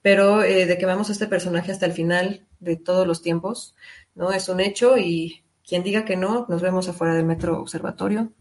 [0.02, 3.74] pero eh, de que vamos a este personaje hasta el final de todos los tiempos,
[4.14, 4.32] ¿no?
[4.32, 8.32] Es un hecho y quien diga que no, nos vemos afuera del Metro Observatorio.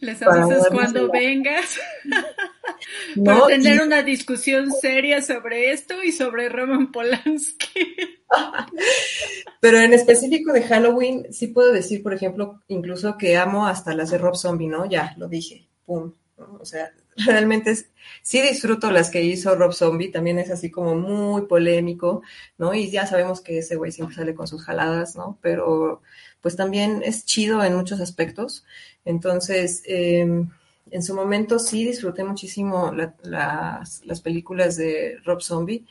[0.00, 1.78] Les avisas cuando vengas
[3.24, 7.96] para tener una discusión seria sobre esto y sobre Roman Polanski.
[9.60, 14.10] Pero en específico de Halloween, sí puedo decir, por ejemplo, incluso que amo hasta las
[14.10, 14.86] de Rob Zombie, ¿no?
[14.86, 16.12] Ya, lo dije, pum.
[16.60, 17.76] O sea, realmente
[18.22, 22.22] sí disfruto las que hizo Rob Zombie, también es así como muy polémico,
[22.58, 22.74] ¿no?
[22.74, 25.38] Y ya sabemos que ese güey siempre sale con sus jaladas, ¿no?
[25.42, 26.02] Pero
[26.40, 28.64] pues también es chido en muchos aspectos.
[29.04, 30.50] Entonces, em,
[30.90, 35.86] en su momento sí disfruté muchísimo las, las, películas de Rob Zombie.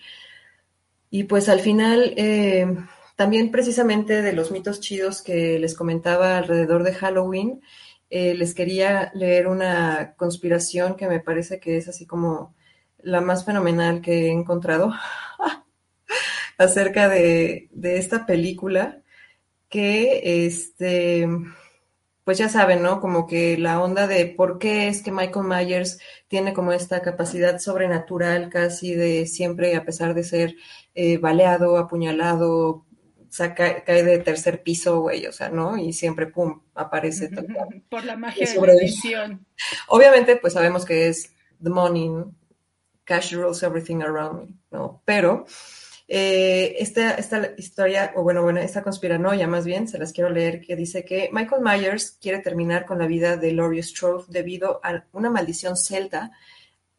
[1.10, 6.84] Y pues al final, em, también precisamente de los mitos chidos que les comentaba alrededor
[6.84, 7.62] de Halloween,
[8.12, 12.54] eh, les quería leer una conspiración que me parece que es así como
[13.00, 14.94] la más fenomenal que he encontrado
[16.58, 19.02] acerca de, esta película
[19.70, 21.26] que este
[22.26, 23.00] pues ya saben, ¿no?
[23.00, 27.60] Como que la onda de por qué es que Michael Myers tiene como esta capacidad
[27.60, 30.56] sobrenatural casi de siempre, a pesar de ser
[30.96, 32.86] eh, baleado, apuñalado,
[33.56, 35.78] cae, de tercer piso, güey, o sea, ¿no?
[35.78, 37.30] Y siempre, pum, aparece.
[37.90, 39.46] Por la magia de la edición.
[39.88, 41.32] Obviamente, pues sabemos que es
[41.64, 42.10] the money,
[43.04, 45.02] cash rules everything around me, ¿no?
[45.06, 45.46] Pero
[46.14, 50.60] Eh, esta, esta historia, o bueno, bueno, esta conspiranoia más bien, se las quiero leer,
[50.60, 55.06] que dice que Michael Myers quiere terminar con la vida de Laurie Strode debido a
[55.14, 56.32] una maldición celta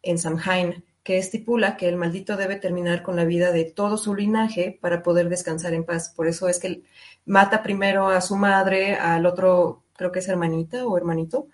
[0.00, 4.14] en Samhain, que estipula que el maldito debe terminar con la vida de todo su
[4.14, 6.12] linaje para poder descansar en paz.
[6.14, 6.82] Por eso es que
[7.24, 11.48] mata primero a su madre, al otro, creo que es hermanita o hermanito,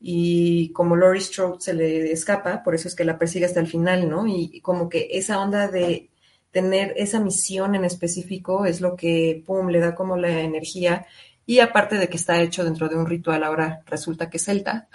[0.00, 3.68] y como Laurie Strode se le escapa, por eso es que la persigue hasta el
[3.68, 4.26] final, ¿no?
[4.26, 6.10] Y como que esa onda de
[6.50, 11.06] tener esa misión en específico es lo que, pum, le da como la energía.
[11.46, 14.88] Y aparte de que está hecho dentro de un ritual, ahora resulta que es celta.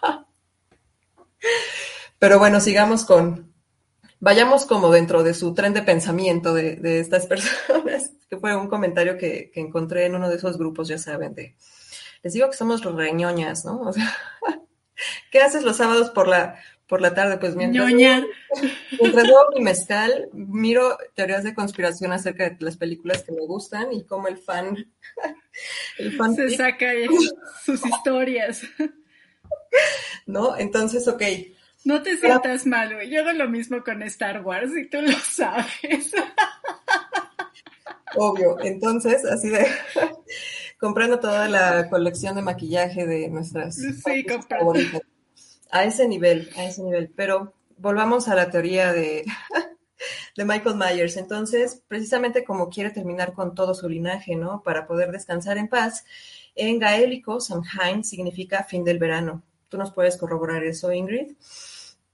[2.20, 3.51] Pero bueno, sigamos con,
[4.22, 9.18] vayamos como dentro de su tren de pensamiento de, estas personas, que fue un comentario
[9.18, 11.56] que, que, encontré en uno de esos grupos, ya saben, de,
[12.22, 13.80] les digo que somos reñoñas, ¿no?
[13.80, 14.16] O sea,
[15.32, 16.56] ¿qué haces los sábados por la,
[16.86, 22.76] por la tarde, pues mientras, mientras mi mezcal, miro teorías de conspiración acerca de las
[22.76, 24.76] películas que me gustan y como el fan,
[25.98, 26.92] el fan se saca
[27.64, 28.62] sus historias.
[30.26, 30.56] ¿No?
[30.56, 31.22] Entonces, ok.
[31.84, 33.10] No te sientas mal, güey.
[33.10, 36.12] Yo hago lo mismo con Star Wars y tú lo sabes.
[38.14, 38.58] Obvio.
[38.60, 39.66] Entonces, así de
[40.80, 45.02] comprando toda la colección de maquillaje de nuestras sí, favoritas.
[45.70, 47.10] A ese nivel, a ese nivel.
[47.16, 49.24] Pero volvamos a la teoría de,
[50.36, 51.16] de Michael Myers.
[51.16, 54.62] Entonces, precisamente como quiere terminar con todo su linaje, ¿no?
[54.62, 56.04] Para poder descansar en paz,
[56.54, 59.42] en gaélico, Samhain significa fin del verano.
[59.68, 61.32] ¿Tú nos puedes corroborar eso, Ingrid?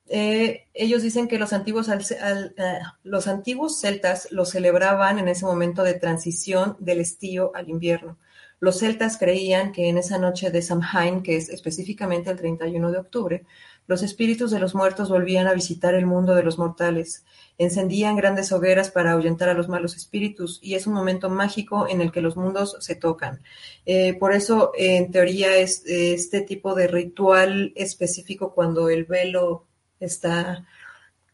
[0.09, 5.83] Eh, ellos dicen que los antiguos, eh, los antiguos celtas lo celebraban en ese momento
[5.83, 8.19] de transición del estío al invierno.
[8.61, 12.99] Los celtas creían que en esa noche de Samhain, que es específicamente el 31 de
[12.99, 13.45] octubre,
[13.87, 17.25] los espíritus de los muertos volvían a visitar el mundo de los mortales,
[17.57, 22.01] encendían grandes hogueras para ahuyentar a los malos espíritus y es un momento mágico en
[22.01, 23.41] el que los mundos se tocan.
[23.87, 29.68] Eh, por eso, en teoría, es este tipo de ritual específico cuando el velo
[30.01, 30.67] está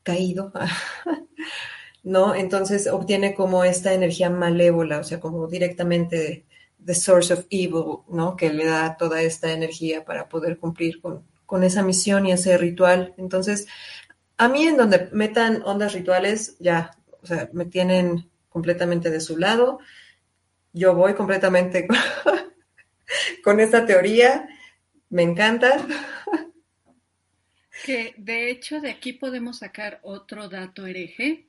[0.03, 0.53] caído,
[2.03, 2.35] ¿no?
[2.35, 6.45] Entonces obtiene como esta energía malévola, o sea, como directamente
[6.85, 8.37] the source of evil, ¿no?
[8.37, 11.25] Que le da toda esta energía para poder cumplir con,
[11.63, 13.15] esa misión y ese ritual.
[13.17, 13.69] Entonces,
[14.39, 16.91] a mí en donde metan ondas rituales, ya,
[17.23, 19.79] o sea, me tienen completamente de su lado.
[20.73, 21.87] Yo voy completamente
[23.45, 24.49] con, esta teoría.
[25.11, 25.87] Me encanta.
[27.85, 31.45] Que de hecho de aquí podemos sacar otro dato hereje,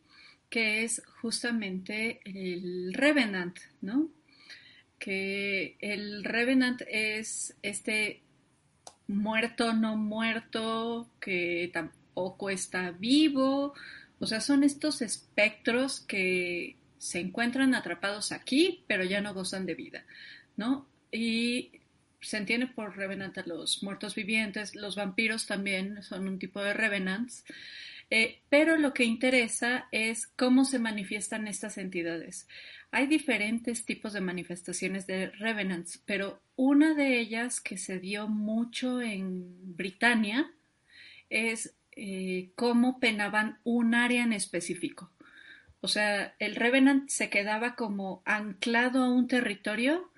[0.50, 4.10] que es justamente el Revenant, ¿no?
[5.00, 8.22] que el Revenant es este
[9.08, 13.74] muerto no muerto que tampoco está vivo,
[14.20, 19.76] o sea, son estos espectros que se encuentran atrapados aquí, pero ya no gozan de
[19.76, 20.06] vida,
[20.58, 20.88] ¿no?
[21.12, 21.82] Y
[22.26, 26.74] se entiende por Revenant a los muertos vivientes, los vampiros también son un tipo de
[26.74, 27.46] Revenants,
[28.10, 32.48] eh, pero lo que interesa es cómo se manifiestan estas entidades.
[32.92, 39.02] Hay diferentes tipos de manifestaciones de Revenants, pero una de ellas que se dio mucho
[39.02, 40.52] en Britania
[41.30, 45.12] es eh, cómo penaban un área en específico.
[45.82, 50.12] O sea, el Revenant se quedaba como anclado a un territorio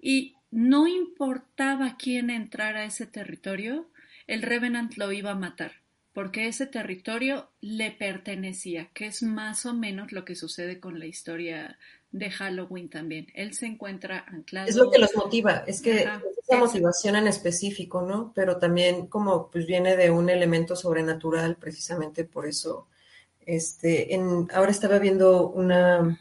[0.00, 3.88] y no importaba quién entrara a ese territorio,
[4.26, 5.72] el Revenant lo iba a matar
[6.18, 11.06] porque ese territorio le pertenecía, que es más o menos lo que sucede con la
[11.06, 11.78] historia
[12.10, 13.28] de Halloween también.
[13.34, 14.68] Él se encuentra anclado.
[14.68, 18.32] Es lo que los motiva, es que esa motivación en específico, ¿no?
[18.34, 22.88] Pero también como pues viene de un elemento sobrenatural, precisamente por eso.
[23.46, 26.18] Este, en, ahora estaba viendo una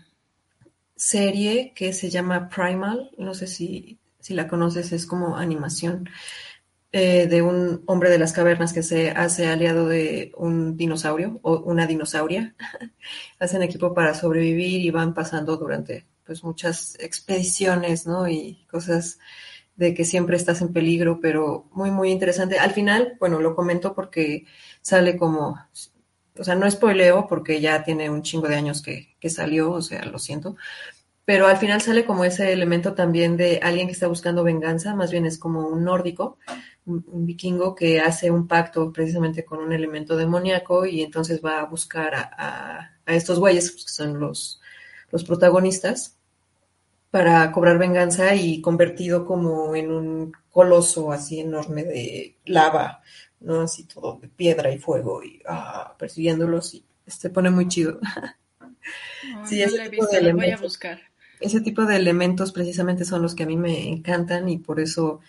[0.96, 3.98] serie que se llama Primal, no sé si,
[4.28, 6.10] si la conoces, es como animación.
[6.92, 11.60] Eh, de un hombre de las cavernas que se hace aliado de un dinosaurio o
[11.60, 12.54] una dinosauria.
[13.40, 18.28] Hacen equipo para sobrevivir y van pasando durante pues muchas expediciones, ¿no?
[18.28, 19.20] Y cosas
[19.78, 22.60] de que siempre estás en peligro, pero muy, muy interesante.
[22.60, 24.46] Al final, bueno, lo comento porque
[24.82, 25.58] sale como,
[26.38, 29.82] o sea, no spoileo porque ya tiene un chingo de años que, que salió, o
[29.82, 30.58] sea, lo siento,
[31.28, 35.12] pero al final sale como ese elemento también de alguien que está buscando venganza, más
[35.12, 36.38] bien es como un nórdico,
[36.86, 41.66] un, vikingo que hace un pacto precisamente con un elemento demoníaco y entonces va a
[41.66, 44.62] buscar a, estos güeyes, pues, que son los,
[45.12, 46.16] los protagonistas,
[47.12, 53.02] para cobrar venganza y convertido como en un coloso así enorme de lava,
[53.42, 53.64] ¿no?
[53.64, 58.00] Así todo de piedra y fuego y ah, persiguiéndolos y se pone muy chido.
[59.46, 61.02] sí, ese tipo de elementos, voy a buscar.
[61.40, 65.20] Ese tipo de elementos precisamente son los que a mí me encantan y por eso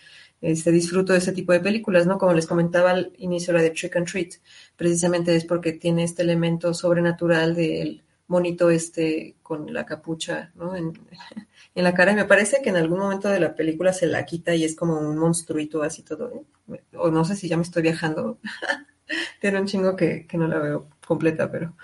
[0.41, 2.17] este, disfruto de ese tipo de películas, ¿no?
[2.17, 4.33] Como les comentaba al inicio la de Trick and Treat,
[4.75, 10.75] precisamente es porque tiene este elemento sobrenatural del monito este con la capucha, ¿no?
[10.75, 10.93] En,
[11.75, 12.11] en, la cara.
[12.11, 14.75] Y me parece que en algún momento de la película se la quita y es
[14.75, 16.31] como un monstruito así todo.
[16.71, 16.83] ¿eh?
[16.95, 18.39] O no sé si ya me estoy viajando.
[19.41, 21.75] tiene un chingo que, que no la veo completa, pero...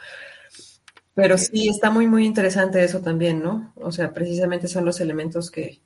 [1.15, 3.73] Pero sí, está muy, muy interesante eso también, ¿no?
[3.75, 5.81] O sea, precisamente son los elementos que,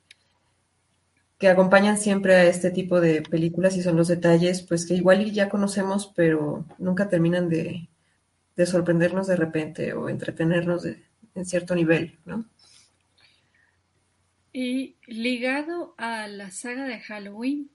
[1.38, 5.32] que acompañan siempre a este tipo de películas y son los detalles, pues que igual
[5.32, 7.88] ya conocemos, pero nunca terminan de,
[8.66, 12.44] sorprendernos de repente o entretenernos en cierto nivel, ¿no?
[14.52, 17.70] Y ligado a la saga de Halloween,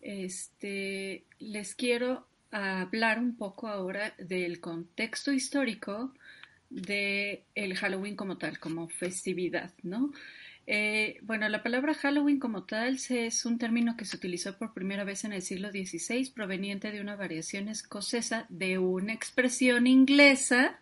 [0.00, 6.12] este, les quiero hablar un poco ahora del contexto histórico
[6.70, 10.12] de el Halloween como tal, como festividad, ¿no?
[10.68, 15.04] Eh, bueno, la palabra Halloween como tal es un término que se utilizó por primera
[15.04, 20.80] vez en el siglo XVI, proveniente de una variación escocesa de una expresión inglesa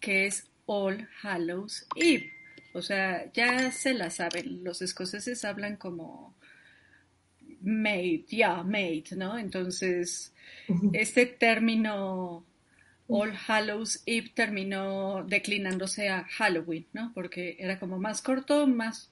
[0.00, 2.32] que es All Hallows Eve.
[2.72, 6.36] O sea, ya se la saben, los escoceses hablan como
[7.62, 9.36] mate, ya, mate, ¿no?
[9.36, 10.32] Entonces,
[10.92, 12.44] este término
[13.10, 17.12] All Hallows Eve terminó declinándose a Halloween, ¿no?
[17.12, 19.10] Porque era como más corto, más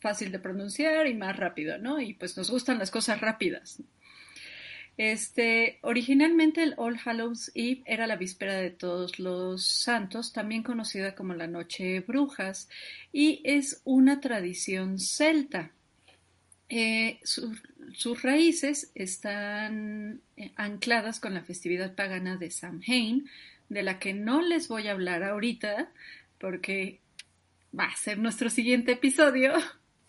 [0.00, 2.00] fácil de pronunciar y más rápido, ¿no?
[2.00, 3.82] Y pues nos gustan las cosas rápidas.
[4.96, 11.14] Este, originalmente el All Hallows Eve era la víspera de todos los santos, también conocida
[11.14, 12.68] como la Noche Brujas,
[13.12, 15.72] y es una tradición celta.
[16.68, 17.20] Eh,
[17.92, 23.28] sus raíces están eh, ancladas con la festividad pagana de Samhain,
[23.68, 25.90] de la que no les voy a hablar ahorita
[26.38, 27.00] porque
[27.78, 29.52] va a ser nuestro siguiente episodio.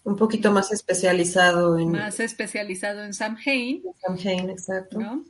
[0.04, 1.92] Un poquito más especializado en...
[1.92, 3.82] Más especializado en Samhain.
[4.02, 5.24] Samhain, exacto.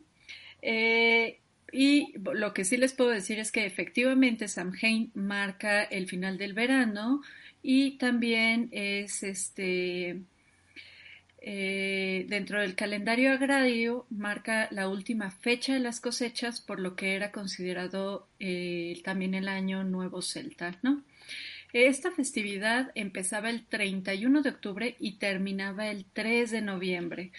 [0.61, 1.39] Eh,
[1.71, 6.53] y lo que sí les puedo decir es que efectivamente Samhain marca el final del
[6.53, 7.21] verano
[7.61, 10.21] y también es este
[11.47, 17.13] eh, dentro del calendario agrario marca la última fecha de las cosechas, por lo que
[17.13, 21.03] era considerado eh, también el año nuevo celta, ¿no?
[21.71, 27.31] Esta festividad empezaba el 31 de octubre y terminaba el 3 de noviembre.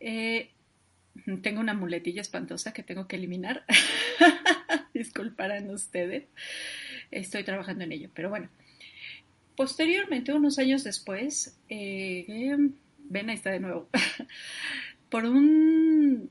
[0.00, 0.50] Eh,
[1.40, 3.64] tengo una muletilla espantosa que tengo que eliminar.
[4.92, 6.24] Disculparán ustedes.
[7.12, 8.48] Estoy trabajando en ello, pero bueno.
[9.54, 11.56] Posteriormente, unos años después,
[13.10, 13.90] ven, ahí está de nuevo,
[15.10, 16.30] por un,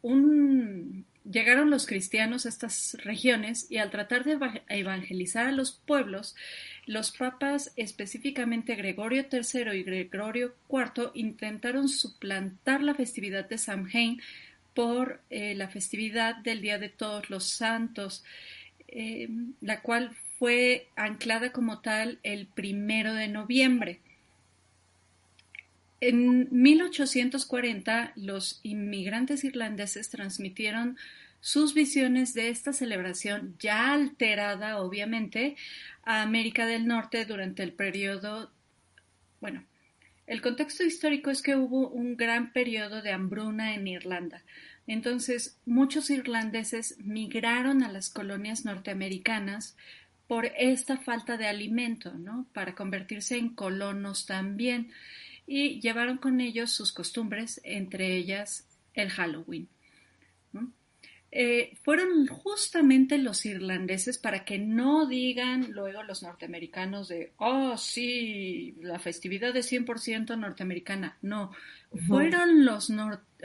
[0.00, 4.38] un, llegaron los cristianos a estas regiones y al tratar de
[4.68, 6.34] evangelizar a los pueblos,
[6.86, 14.20] los papas, específicamente Gregorio III y Gregorio IV, intentaron suplantar la festividad de Samhain
[14.74, 18.24] por eh, la festividad del Día de Todos los Santos,
[18.88, 19.28] eh,
[19.60, 24.00] la cual fue anclada como tal el primero de noviembre.
[26.04, 30.96] En 1840, los inmigrantes irlandeses transmitieron
[31.38, 35.54] sus visiones de esta celebración, ya alterada obviamente,
[36.02, 38.50] a América del Norte durante el periodo,
[39.40, 39.64] bueno,
[40.26, 44.42] el contexto histórico es que hubo un gran periodo de hambruna en Irlanda.
[44.88, 49.76] Entonces, muchos irlandeses migraron a las colonias norteamericanas
[50.26, 52.48] por esta falta de alimento, ¿no?
[52.52, 54.90] Para convertirse en colonos también
[55.46, 59.68] y llevaron con ellos sus costumbres, entre ellas el Halloween.
[61.34, 68.76] Eh, fueron justamente los irlandeses para que no digan luego los norteamericanos de, oh, sí,
[68.82, 71.16] la festividad es 100% norteamericana.
[71.22, 71.52] No,
[72.06, 72.92] fueron, los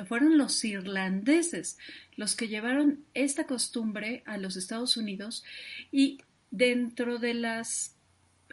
[0.05, 1.77] fueron los irlandeses
[2.17, 5.45] los que llevaron esta costumbre a los Estados Unidos
[5.89, 6.19] y
[6.51, 7.96] dentro de las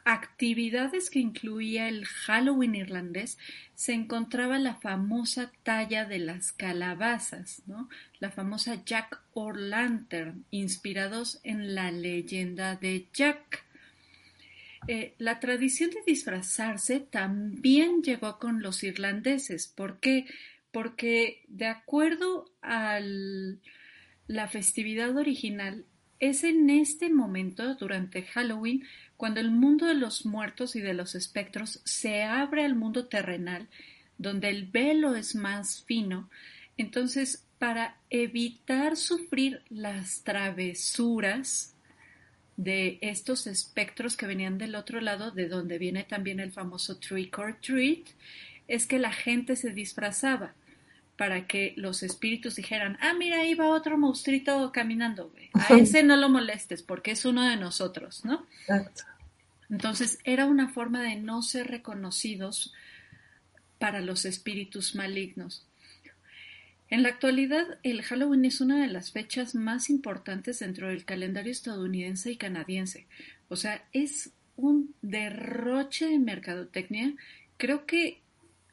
[0.04, 3.38] actividades que incluía el Halloween irlandés
[3.74, 7.88] se encontraba la famosa talla de las calabazas, ¿no?
[8.20, 13.64] la famosa Jack or Lantern, inspirados en la leyenda de Jack.
[14.86, 19.66] Eh, la tradición de disfrazarse también llegó con los irlandeses.
[19.66, 20.26] ¿Por qué?
[20.70, 23.00] Porque de acuerdo a
[24.26, 25.86] la festividad original,
[26.20, 28.84] es en este momento, durante Halloween,
[29.24, 33.68] cuando el mundo de los muertos y de los espectros se abre al mundo terrenal,
[34.18, 36.28] donde el velo es más fino,
[36.76, 41.72] entonces para evitar sufrir las travesuras
[42.58, 47.38] de estos espectros que venían del otro lado, de donde viene también el famoso trick
[47.38, 48.06] or treat,
[48.68, 50.52] es que la gente se disfrazaba
[51.16, 55.32] para que los espíritus dijeran, ah, mira, ahí va otro monstruito caminando.
[55.54, 58.44] A ese no lo molestes porque es uno de nosotros, ¿no?
[58.68, 59.13] Exacto.
[59.70, 62.72] Entonces era una forma de no ser reconocidos
[63.78, 65.66] para los espíritus malignos.
[66.90, 71.50] En la actualidad, el Halloween es una de las fechas más importantes dentro del calendario
[71.50, 73.06] estadounidense y canadiense.
[73.48, 77.14] O sea, es un derroche de mercadotecnia.
[77.56, 78.20] Creo que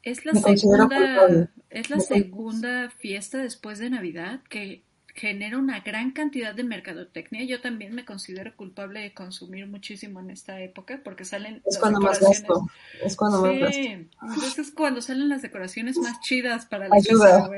[0.02, 4.82] es la segunda, es la segunda fiesta después de Navidad que
[5.14, 7.44] genera una gran cantidad de mercadotecnia.
[7.44, 12.00] Yo también me considero culpable de consumir muchísimo en esta época porque salen es cuando
[12.00, 12.66] más gasto.
[13.02, 13.78] Es cuando más gasto.
[13.78, 17.50] Entonces es cuando salen las decoraciones más chidas para la Ayuda.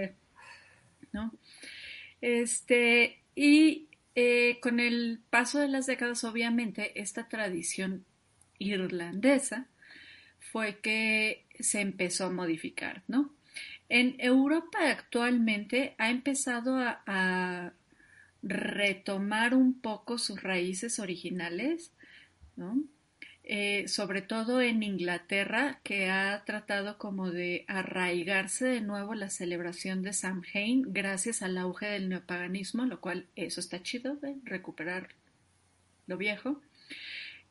[1.13, 1.33] ¿no?
[2.21, 8.05] Este, y eh, con el paso de las décadas, obviamente, esta tradición
[8.59, 9.69] irlandesa
[10.39, 13.33] fue que se empezó a modificar, ¿no?
[13.89, 17.72] En Europa actualmente ha empezado a,
[18.47, 21.93] retomar un poco sus raíces originales.
[23.47, 30.03] Eh, sobre todo en Inglaterra, que ha tratado como de arraigarse de nuevo la celebración
[30.03, 35.09] de Samhain gracias al auge del neopaganismo, lo cual eso está chido de recuperar
[36.07, 36.61] lo viejo.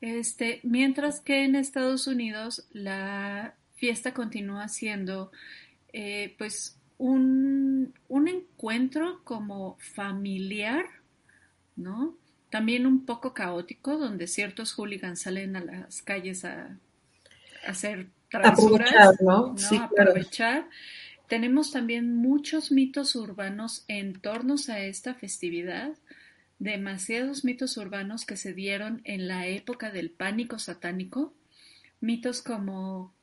[0.01, 5.31] Este, mientras que en Estados Unidos la fiesta continúa siendo
[5.93, 10.85] eh, pues un, un, encuentro como familiar,
[11.75, 12.17] ¿no?
[12.49, 16.77] También un poco caótico, donde ciertos hooligans salen a las calles a,
[17.65, 19.57] hacer travesuras, aprovechar, ¿no?
[19.57, 20.67] Sí, aprovechar.
[21.27, 25.93] Tenemos también muchos mitos urbanos en torno a esta festividad,
[26.59, 31.33] demasiados mitos urbanos que se dieron en la época del pánico satánico,
[32.01, 33.13] mitos como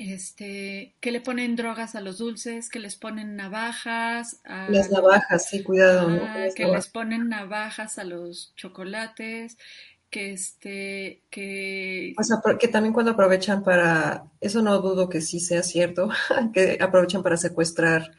[0.00, 4.40] este, que le ponen drogas a los dulces, que les ponen navajas.
[4.44, 6.18] A, Las navajas, sí, cuidado.
[6.56, 9.58] que les ponen navajas a los chocolates,
[10.08, 12.14] que este, que...
[12.18, 16.08] O sea, que también cuando aprovechan para, eso no dudo que sí sea cierto,
[16.54, 18.10] que aprovechan para secuestrar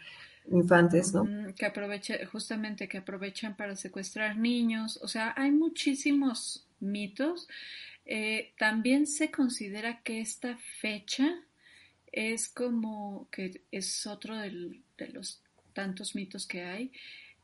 [0.51, 1.25] infantes, ¿no?
[1.55, 7.47] Que aproveche, justamente que aprovechan para secuestrar niños, o sea, hay muchísimos mitos.
[8.05, 11.41] Eh, también se considera que esta fecha
[12.12, 14.78] es como que es otro de
[15.14, 15.41] los
[15.74, 16.91] tantos mitos que hay.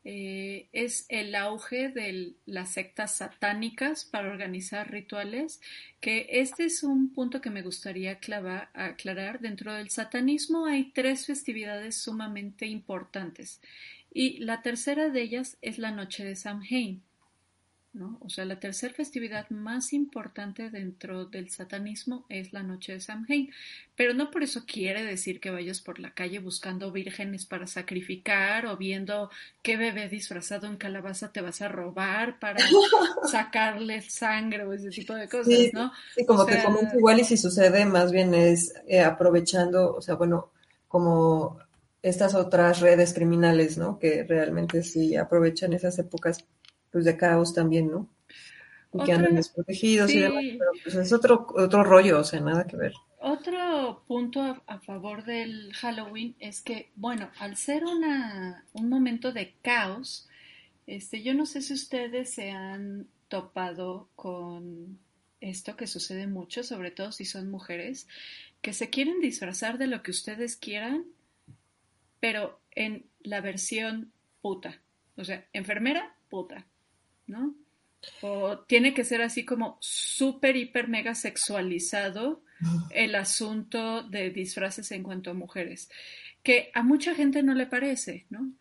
[0.04, 5.60] Eh, es el auge de las sectas satánicas para organizar rituales,
[6.00, 9.40] que este es un punto que me gustaría aclarar.
[9.40, 13.60] Dentro del satanismo hay tres festividades sumamente importantes
[14.12, 17.02] y la tercera de ellas es la noche de Samhain.
[18.20, 23.50] O sea, la tercera festividad más importante dentro del satanismo es la noche de Samhain,
[23.96, 28.66] pero no por eso quiere decir que vayas por la calle buscando vírgenes para sacrificar
[28.66, 29.30] o viendo
[29.62, 32.58] qué bebé disfrazado en calabaza te vas a robar para
[33.30, 35.90] sacarle sangre o ese tipo de cosas, ¿no?
[36.14, 36.62] Sí, como que
[36.96, 40.52] igual y si sucede más bien es eh, aprovechando, o sea, bueno,
[40.86, 41.58] como
[42.02, 43.98] estas otras redes criminales, ¿no?
[43.98, 46.44] Que realmente sí aprovechan esas épocas
[46.90, 48.08] pues de caos también, ¿no?
[48.92, 52.66] Y que andan desprotegidos y demás, pero pues es otro, otro rollo, o sea, nada
[52.66, 52.92] que ver.
[53.20, 59.54] Otro punto a, favor del Halloween es que, bueno, al ser una, un momento de
[59.60, 60.28] caos,
[60.86, 64.98] este, yo no sé si ustedes se han topado con
[65.40, 68.08] esto que sucede mucho, sobre todo si son mujeres,
[68.62, 71.04] que se quieren disfrazar de lo que ustedes quieran,
[72.20, 74.80] pero en la versión puta.
[75.16, 76.66] O sea, enfermera, puta.
[77.28, 77.54] ¿No?
[78.20, 82.42] O tiene que ser así como súper, hiper, mega sexualizado
[82.90, 85.90] el asunto de disfraces en cuanto a mujeres,
[86.42, 88.52] que a mucha gente no le parece, ¿no?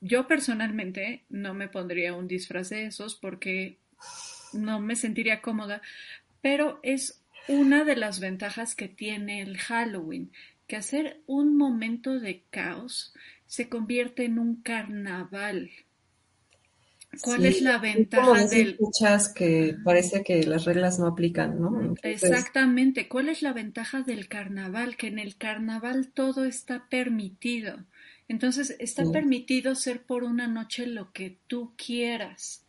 [0.00, 3.78] Yo personalmente no me pondría un disfraz de esos porque
[4.52, 5.82] no me sentiría cómoda,
[6.40, 10.32] pero es una de las ventajas que tiene el Halloween,
[10.66, 13.14] que hacer un momento de caos
[13.46, 15.70] se convierte en un carnaval,
[17.22, 21.94] ¿Cuál es la ventaja del fechas que parece que las reglas no aplican, ¿no?
[22.02, 23.08] Exactamente.
[23.08, 24.96] ¿Cuál es la ventaja del carnaval?
[24.96, 27.84] Que en el carnaval todo está permitido.
[28.28, 32.62] Entonces, está permitido ser por una noche lo que tú quieras,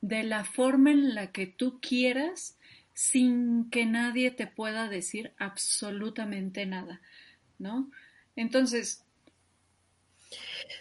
[0.00, 2.56] de la forma en la que tú quieras,
[2.94, 7.02] sin que nadie te pueda decir absolutamente nada,
[7.58, 7.90] ¿no?
[8.36, 9.04] Entonces,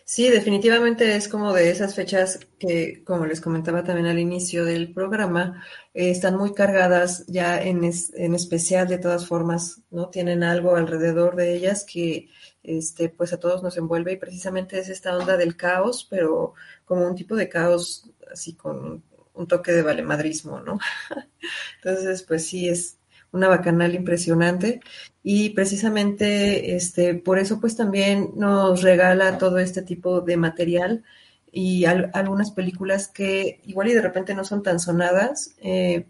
[0.03, 4.93] Sí, definitivamente es como de esas fechas que, como les comentaba también al inicio del
[4.93, 5.63] programa,
[5.93, 10.09] eh, están muy cargadas ya en, en especial de todas formas, ¿no?
[10.09, 12.29] Tienen algo alrededor de ellas que
[12.63, 16.53] este, pues a todos nos envuelve y precisamente es esta onda del caos, pero
[16.85, 19.03] como un tipo de caos así con
[19.33, 20.79] un toque de valemadrismo, ¿no?
[21.77, 22.97] Entonces, pues sí, es
[23.31, 24.81] una bacanal impresionante
[25.23, 31.03] y precisamente este, por eso pues también nos regala todo este tipo de material
[31.51, 36.07] y algunas películas que igual y de repente no son tan sonadas, eh,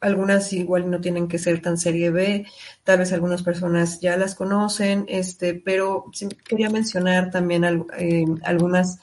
[0.00, 2.44] algunas igual no tienen que ser tan serie B,
[2.82, 6.06] tal vez algunas personas ya las conocen, este, pero
[6.44, 7.64] quería mencionar también
[7.96, 8.98] eh, algunas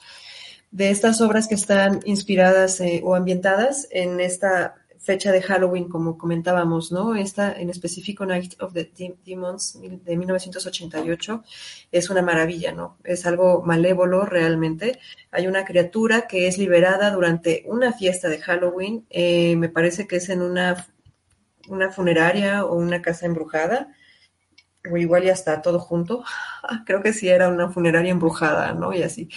[0.70, 6.18] de estas obras que están inspiradas eh, o ambientadas en esta fecha de Halloween, como
[6.18, 7.16] comentábamos, ¿no?
[7.16, 8.90] Esta en específico Night of the
[9.24, 11.42] Demons de 1988
[11.90, 12.98] es una maravilla, ¿no?
[13.04, 14.98] Es algo malévolo realmente.
[15.30, 20.16] Hay una criatura que es liberada durante una fiesta de Halloween, eh, me parece que
[20.16, 20.86] es en una,
[21.68, 23.94] una funeraria o una casa embrujada,
[24.88, 26.24] o igual ya está todo junto.
[26.86, 28.94] Creo que sí era una funeraria embrujada, ¿no?
[28.94, 29.28] Y así.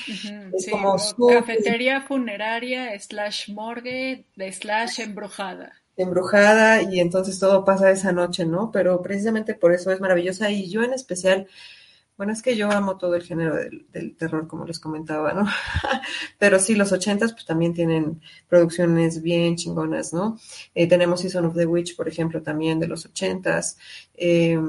[0.54, 0.96] es como
[1.30, 5.74] cafetería funeraria slash morgue slash embrujada.
[5.96, 8.72] Embrujada y entonces todo pasa esa noche, ¿no?
[8.72, 11.48] Pero precisamente por eso es maravillosa y yo en especial,
[12.18, 15.46] bueno, es que yo amo todo el género del, terror, como les comentaba, ¿no?
[16.40, 20.40] Pero sí, los ochentas pues también tienen producciones bien chingonas, ¿no?
[20.74, 23.78] Eh, tenemos Season of the Witch, por ejemplo, también de los ochentas.
[24.16, 24.60] Eh,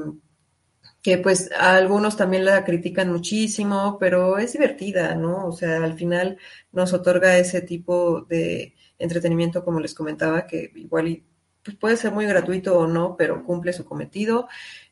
[1.05, 5.45] que pues a algunos también la critican muchísimo, pero es divertida, ¿no?
[5.45, 6.39] O sea, al final
[6.71, 11.21] nos otorga ese tipo de entretenimiento, como les comentaba, que igual
[11.63, 14.47] pues puede ser muy gratuito o no, pero cumple su cometido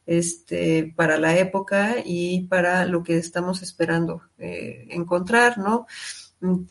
[0.05, 5.87] este, para la época y para lo que estamos esperando eh, encontrar, ¿no?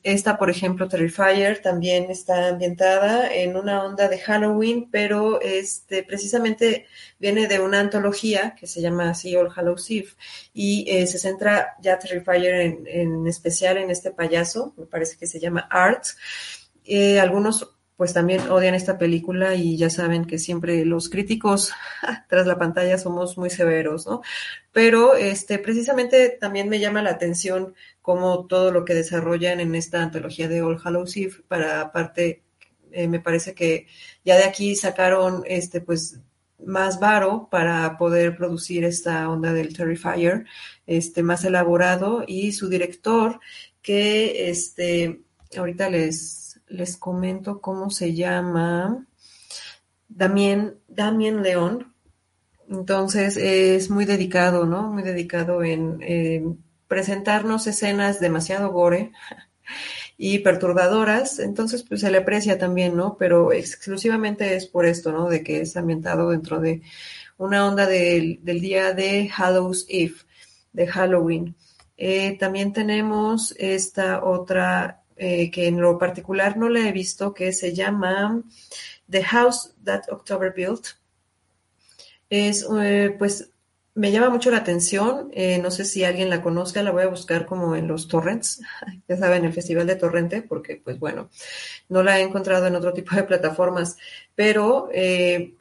[0.02, 6.86] Esta, por ejemplo, Terrifier, también está ambientada en una onda de Halloween, pero este, precisamente
[7.18, 10.08] viene de una antología que se llama así All Hallows Eve
[10.52, 15.26] y eh, se centra ya Terrifier en, en, especial en este payaso, me parece que
[15.26, 16.04] se llama Art.
[16.84, 21.70] Eh, algunos pues también odian esta película y ya saben que siempre los críticos
[22.28, 24.22] tras la pantalla somos muy severos, ¿no?
[24.72, 30.02] Pero este, precisamente también me llama la atención como todo lo que desarrollan en esta
[30.02, 32.42] antología de All Hallows Eve, para aparte,
[32.90, 33.86] eh, me parece que
[34.24, 36.18] ya de aquí sacaron este, pues,
[36.58, 40.44] más varo para poder producir esta onda del Terrifier,
[40.88, 43.38] este, más elaborado, y su director,
[43.80, 45.20] que este,
[45.56, 46.41] ahorita les,
[46.72, 49.06] les comento cómo se llama,
[50.08, 51.94] Damien, Damien León.
[52.68, 54.90] Entonces es muy dedicado, ¿no?
[54.90, 56.58] Muy dedicado en
[56.88, 59.12] presentarnos escenas demasiado gore
[60.18, 63.16] y perturbadoras, entonces pues se le aprecia también, ¿no?
[63.18, 65.28] Pero exclusivamente es por esto, ¿no?
[65.28, 66.82] De que es ambientado dentro de
[67.38, 70.14] una onda del, día de Hallows Eve,
[70.72, 71.56] de Halloween.
[71.96, 77.52] Eh, también tenemos esta otra eh, que en lo particular no la he visto, que
[77.52, 78.42] se llama
[79.08, 80.86] The House That October Built.
[82.30, 83.50] Es eh, pues
[83.94, 87.08] me llama mucho la atención, eh, no sé si alguien la conozca, la voy a
[87.08, 88.62] buscar como en los torrents,
[89.08, 91.28] ya saben, el Festival de Torrente, porque pues bueno,
[91.90, 93.98] no la he encontrado en otro tipo de plataformas,
[94.34, 94.88] pero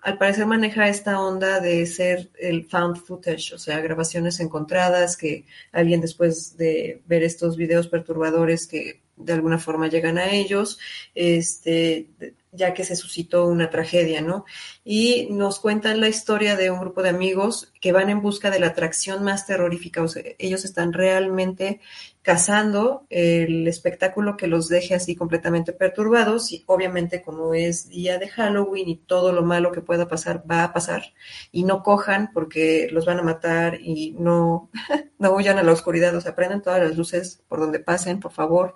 [0.01, 5.45] al parecer maneja esta onda de ser el found footage, o sea, grabaciones encontradas, que
[5.73, 10.79] alguien después de ver estos videos perturbadores que de alguna forma llegan a ellos,
[11.15, 12.07] este,
[12.51, 14.45] ya que se suscitó una tragedia, ¿no?
[14.83, 18.59] Y nos cuentan la historia de un grupo de amigos que van en busca de
[18.59, 21.79] la atracción más terrorífica, o sea, ellos están realmente
[22.21, 28.29] cazando el espectáculo que los deje así completamente perturbados y obviamente como es día de
[28.29, 31.13] Halloween y todo lo malo que pueda pasar va a pasar
[31.51, 34.69] y no cojan porque los van a matar y no,
[35.19, 38.31] no huyan a la oscuridad, o sea, prendan todas las luces por donde pasen, por
[38.31, 38.73] favor.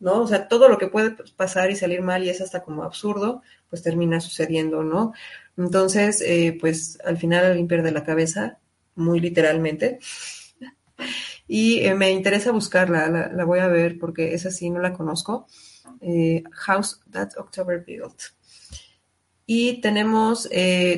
[0.00, 0.22] ¿No?
[0.22, 3.42] O sea, todo lo que puede pasar y salir mal y es hasta como absurdo,
[3.68, 5.12] pues termina sucediendo, ¿no?
[5.56, 8.58] Entonces, eh, pues al final alguien pierde la cabeza,
[8.94, 9.98] muy literalmente.
[11.50, 15.46] Y eh, me interesa buscarla, la, voy a ver porque esa sí no la conozco.
[16.02, 18.20] Eh, House That October Built.
[19.46, 20.46] Y tenemos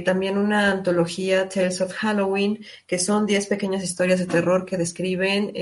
[0.04, 5.52] también una antología, Tales of Halloween, que son 10 pequeñas historias de terror que describen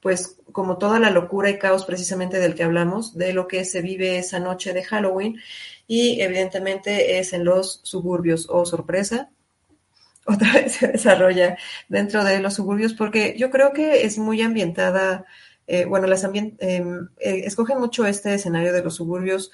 [0.00, 3.82] pues como toda la locura y caos precisamente del que hablamos, de lo que se
[3.82, 5.40] vive esa noche de Halloween
[5.86, 9.30] y evidentemente es en los suburbios, o oh, sorpresa,
[10.26, 11.56] otra vez se desarrolla
[11.88, 15.24] dentro de los suburbios, porque yo creo que es muy ambientada,
[15.66, 19.50] eh, bueno, las ambient em, eh, escogen mucho este escenario de los suburbios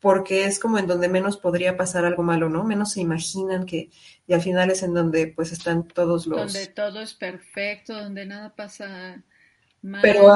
[0.00, 2.64] porque es como en donde menos podría pasar algo malo, ¿no?
[2.64, 3.90] Menos se imaginan que,
[4.26, 6.38] y al final es en donde pues están todos los...
[6.38, 9.22] Donde todo es perfecto, donde nada pasa
[9.82, 10.02] mal.
[10.02, 10.32] Pero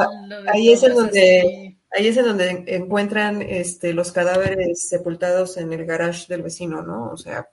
[0.53, 5.85] ahí es en donde, ahí es en donde encuentran este, los cadáveres sepultados en el
[5.85, 7.11] garage del vecino, ¿no?
[7.11, 7.49] O sea,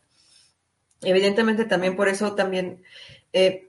[1.01, 2.83] evidentemente también por eso también...
[3.33, 3.67] Eh,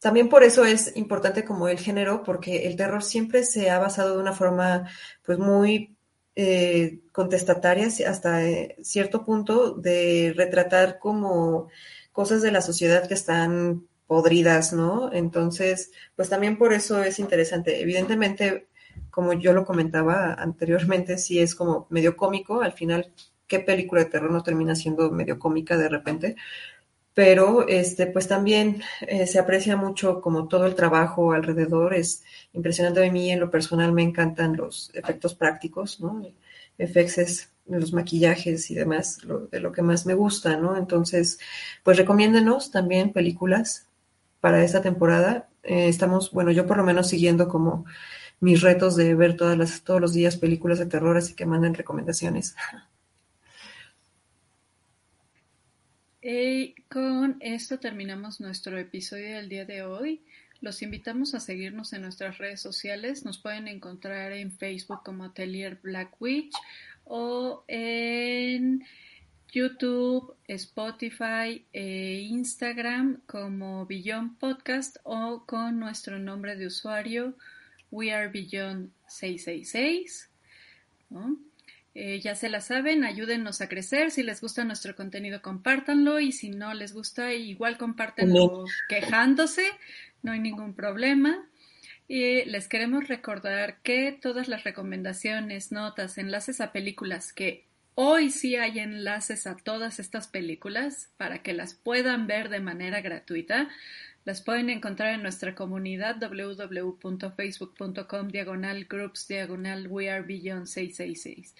[0.00, 4.14] también por eso es importante como el género, porque el terror siempre se ha basado
[4.14, 4.86] de una forma
[5.24, 5.96] pues muy
[6.36, 11.68] eh, contestatarias hasta eh, cierto punto de retratar como
[12.12, 15.12] cosas de la sociedad que están podridas, ¿no?
[15.12, 17.80] Entonces, pues también por eso es interesante.
[17.80, 18.68] Evidentemente,
[19.10, 22.60] como yo lo comentaba anteriormente, sí es como medio cómico.
[22.62, 23.12] Al final,
[23.46, 26.36] ¿qué película de terror no termina siendo medio cómica de repente?
[27.14, 31.94] Pero, este, pues también eh, se aprecia mucho como todo el trabajo alrededor.
[31.94, 36.22] Es impresionante a mí, en lo personal me encantan los efectos prácticos, ¿no?
[36.76, 40.76] Efectos los maquillajes y demás, de lo que más me gusta, ¿no?
[40.76, 41.38] Entonces,
[41.82, 43.86] pues recomiéndenos también películas
[44.44, 45.48] para esta temporada.
[45.62, 47.86] Eh, estamos, bueno, yo por lo menos siguiendo como
[48.40, 51.72] mis retos de ver todas las, todos los días películas de terror, así que manden
[51.72, 52.54] recomendaciones.
[56.26, 60.22] Y con esto terminamos nuestro episodio del día de hoy.
[60.62, 63.26] Los invitamos a seguirnos en nuestras redes sociales.
[63.26, 66.54] Nos pueden encontrar en Facebook como Atelier Black Witch
[67.04, 68.84] o en
[69.54, 77.36] YouTube, Spotify e Instagram como Beyond Podcast o con nuestro nombre de usuario
[77.92, 80.28] We Are Beyond 666.
[81.94, 84.10] Eh, ya se la saben, ayúdennos a crecer.
[84.10, 86.18] Si les gusta nuestro contenido, compártanlo.
[86.18, 89.64] Y si no les gusta, igual compártanlo quejándose.
[90.22, 91.48] No hay ningún problema.
[92.08, 98.56] Y les queremos recordar que todas las recomendaciones, notas, enlaces a películas que hoy sí
[98.56, 103.68] hay enlaces a todas estas películas para que las puedan ver de manera gratuita.
[104.24, 111.54] Las pueden encontrar en nuestra comunidad www.facebook.com diagonal groups diagonal we are beyond 666.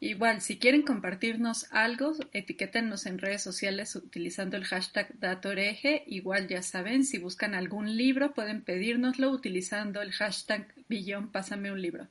[0.00, 6.04] Igual, si quieren compartirnos algo, etiquétenos en redes sociales utilizando el hashtag Datoreje.
[6.06, 11.82] Igual ya saben, si buscan algún libro, pueden pedírnoslo utilizando el hashtag Billón Pásame un
[11.82, 12.06] libro.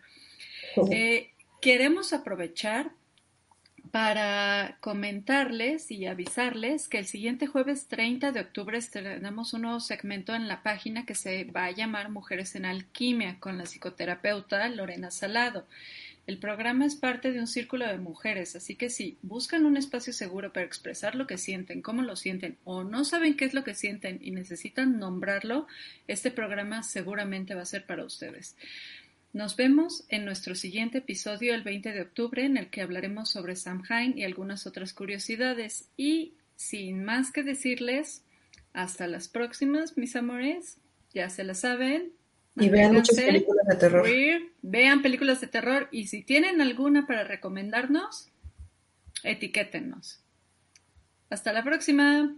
[0.92, 1.32] Eh,
[1.62, 2.92] queremos aprovechar
[3.92, 10.34] para comentarles y avisarles que el siguiente jueves 30 de octubre estrenamos un nuevo segmento
[10.34, 15.12] en la página que se va a llamar Mujeres en Alquimia con la psicoterapeuta Lorena
[15.12, 15.68] Salado.
[16.26, 20.12] El programa es parte de un círculo de mujeres, así que si buscan un espacio
[20.12, 23.64] seguro para expresar lo que sienten, cómo lo sienten o no saben qué es lo
[23.64, 25.68] que sienten y necesitan nombrarlo,
[26.08, 28.58] este programa seguramente va a ser para ustedes.
[29.38, 33.56] Nos vemos en nuestro siguiente episodio el 20 de octubre en el que hablaremos sobre
[33.56, 35.90] Samhain y algunas otras curiosidades.
[35.96, 38.24] Y sin más que decirles,
[38.74, 40.80] hasta las próximas, mis amores.
[41.14, 42.14] Ya se la saben.
[42.56, 44.08] Y vean muchas películas de terror.
[44.64, 48.30] vean películas de terror y si tienen alguna para recomendarnos,
[49.22, 50.20] etiquétennos.
[51.30, 52.36] Hasta la próxima.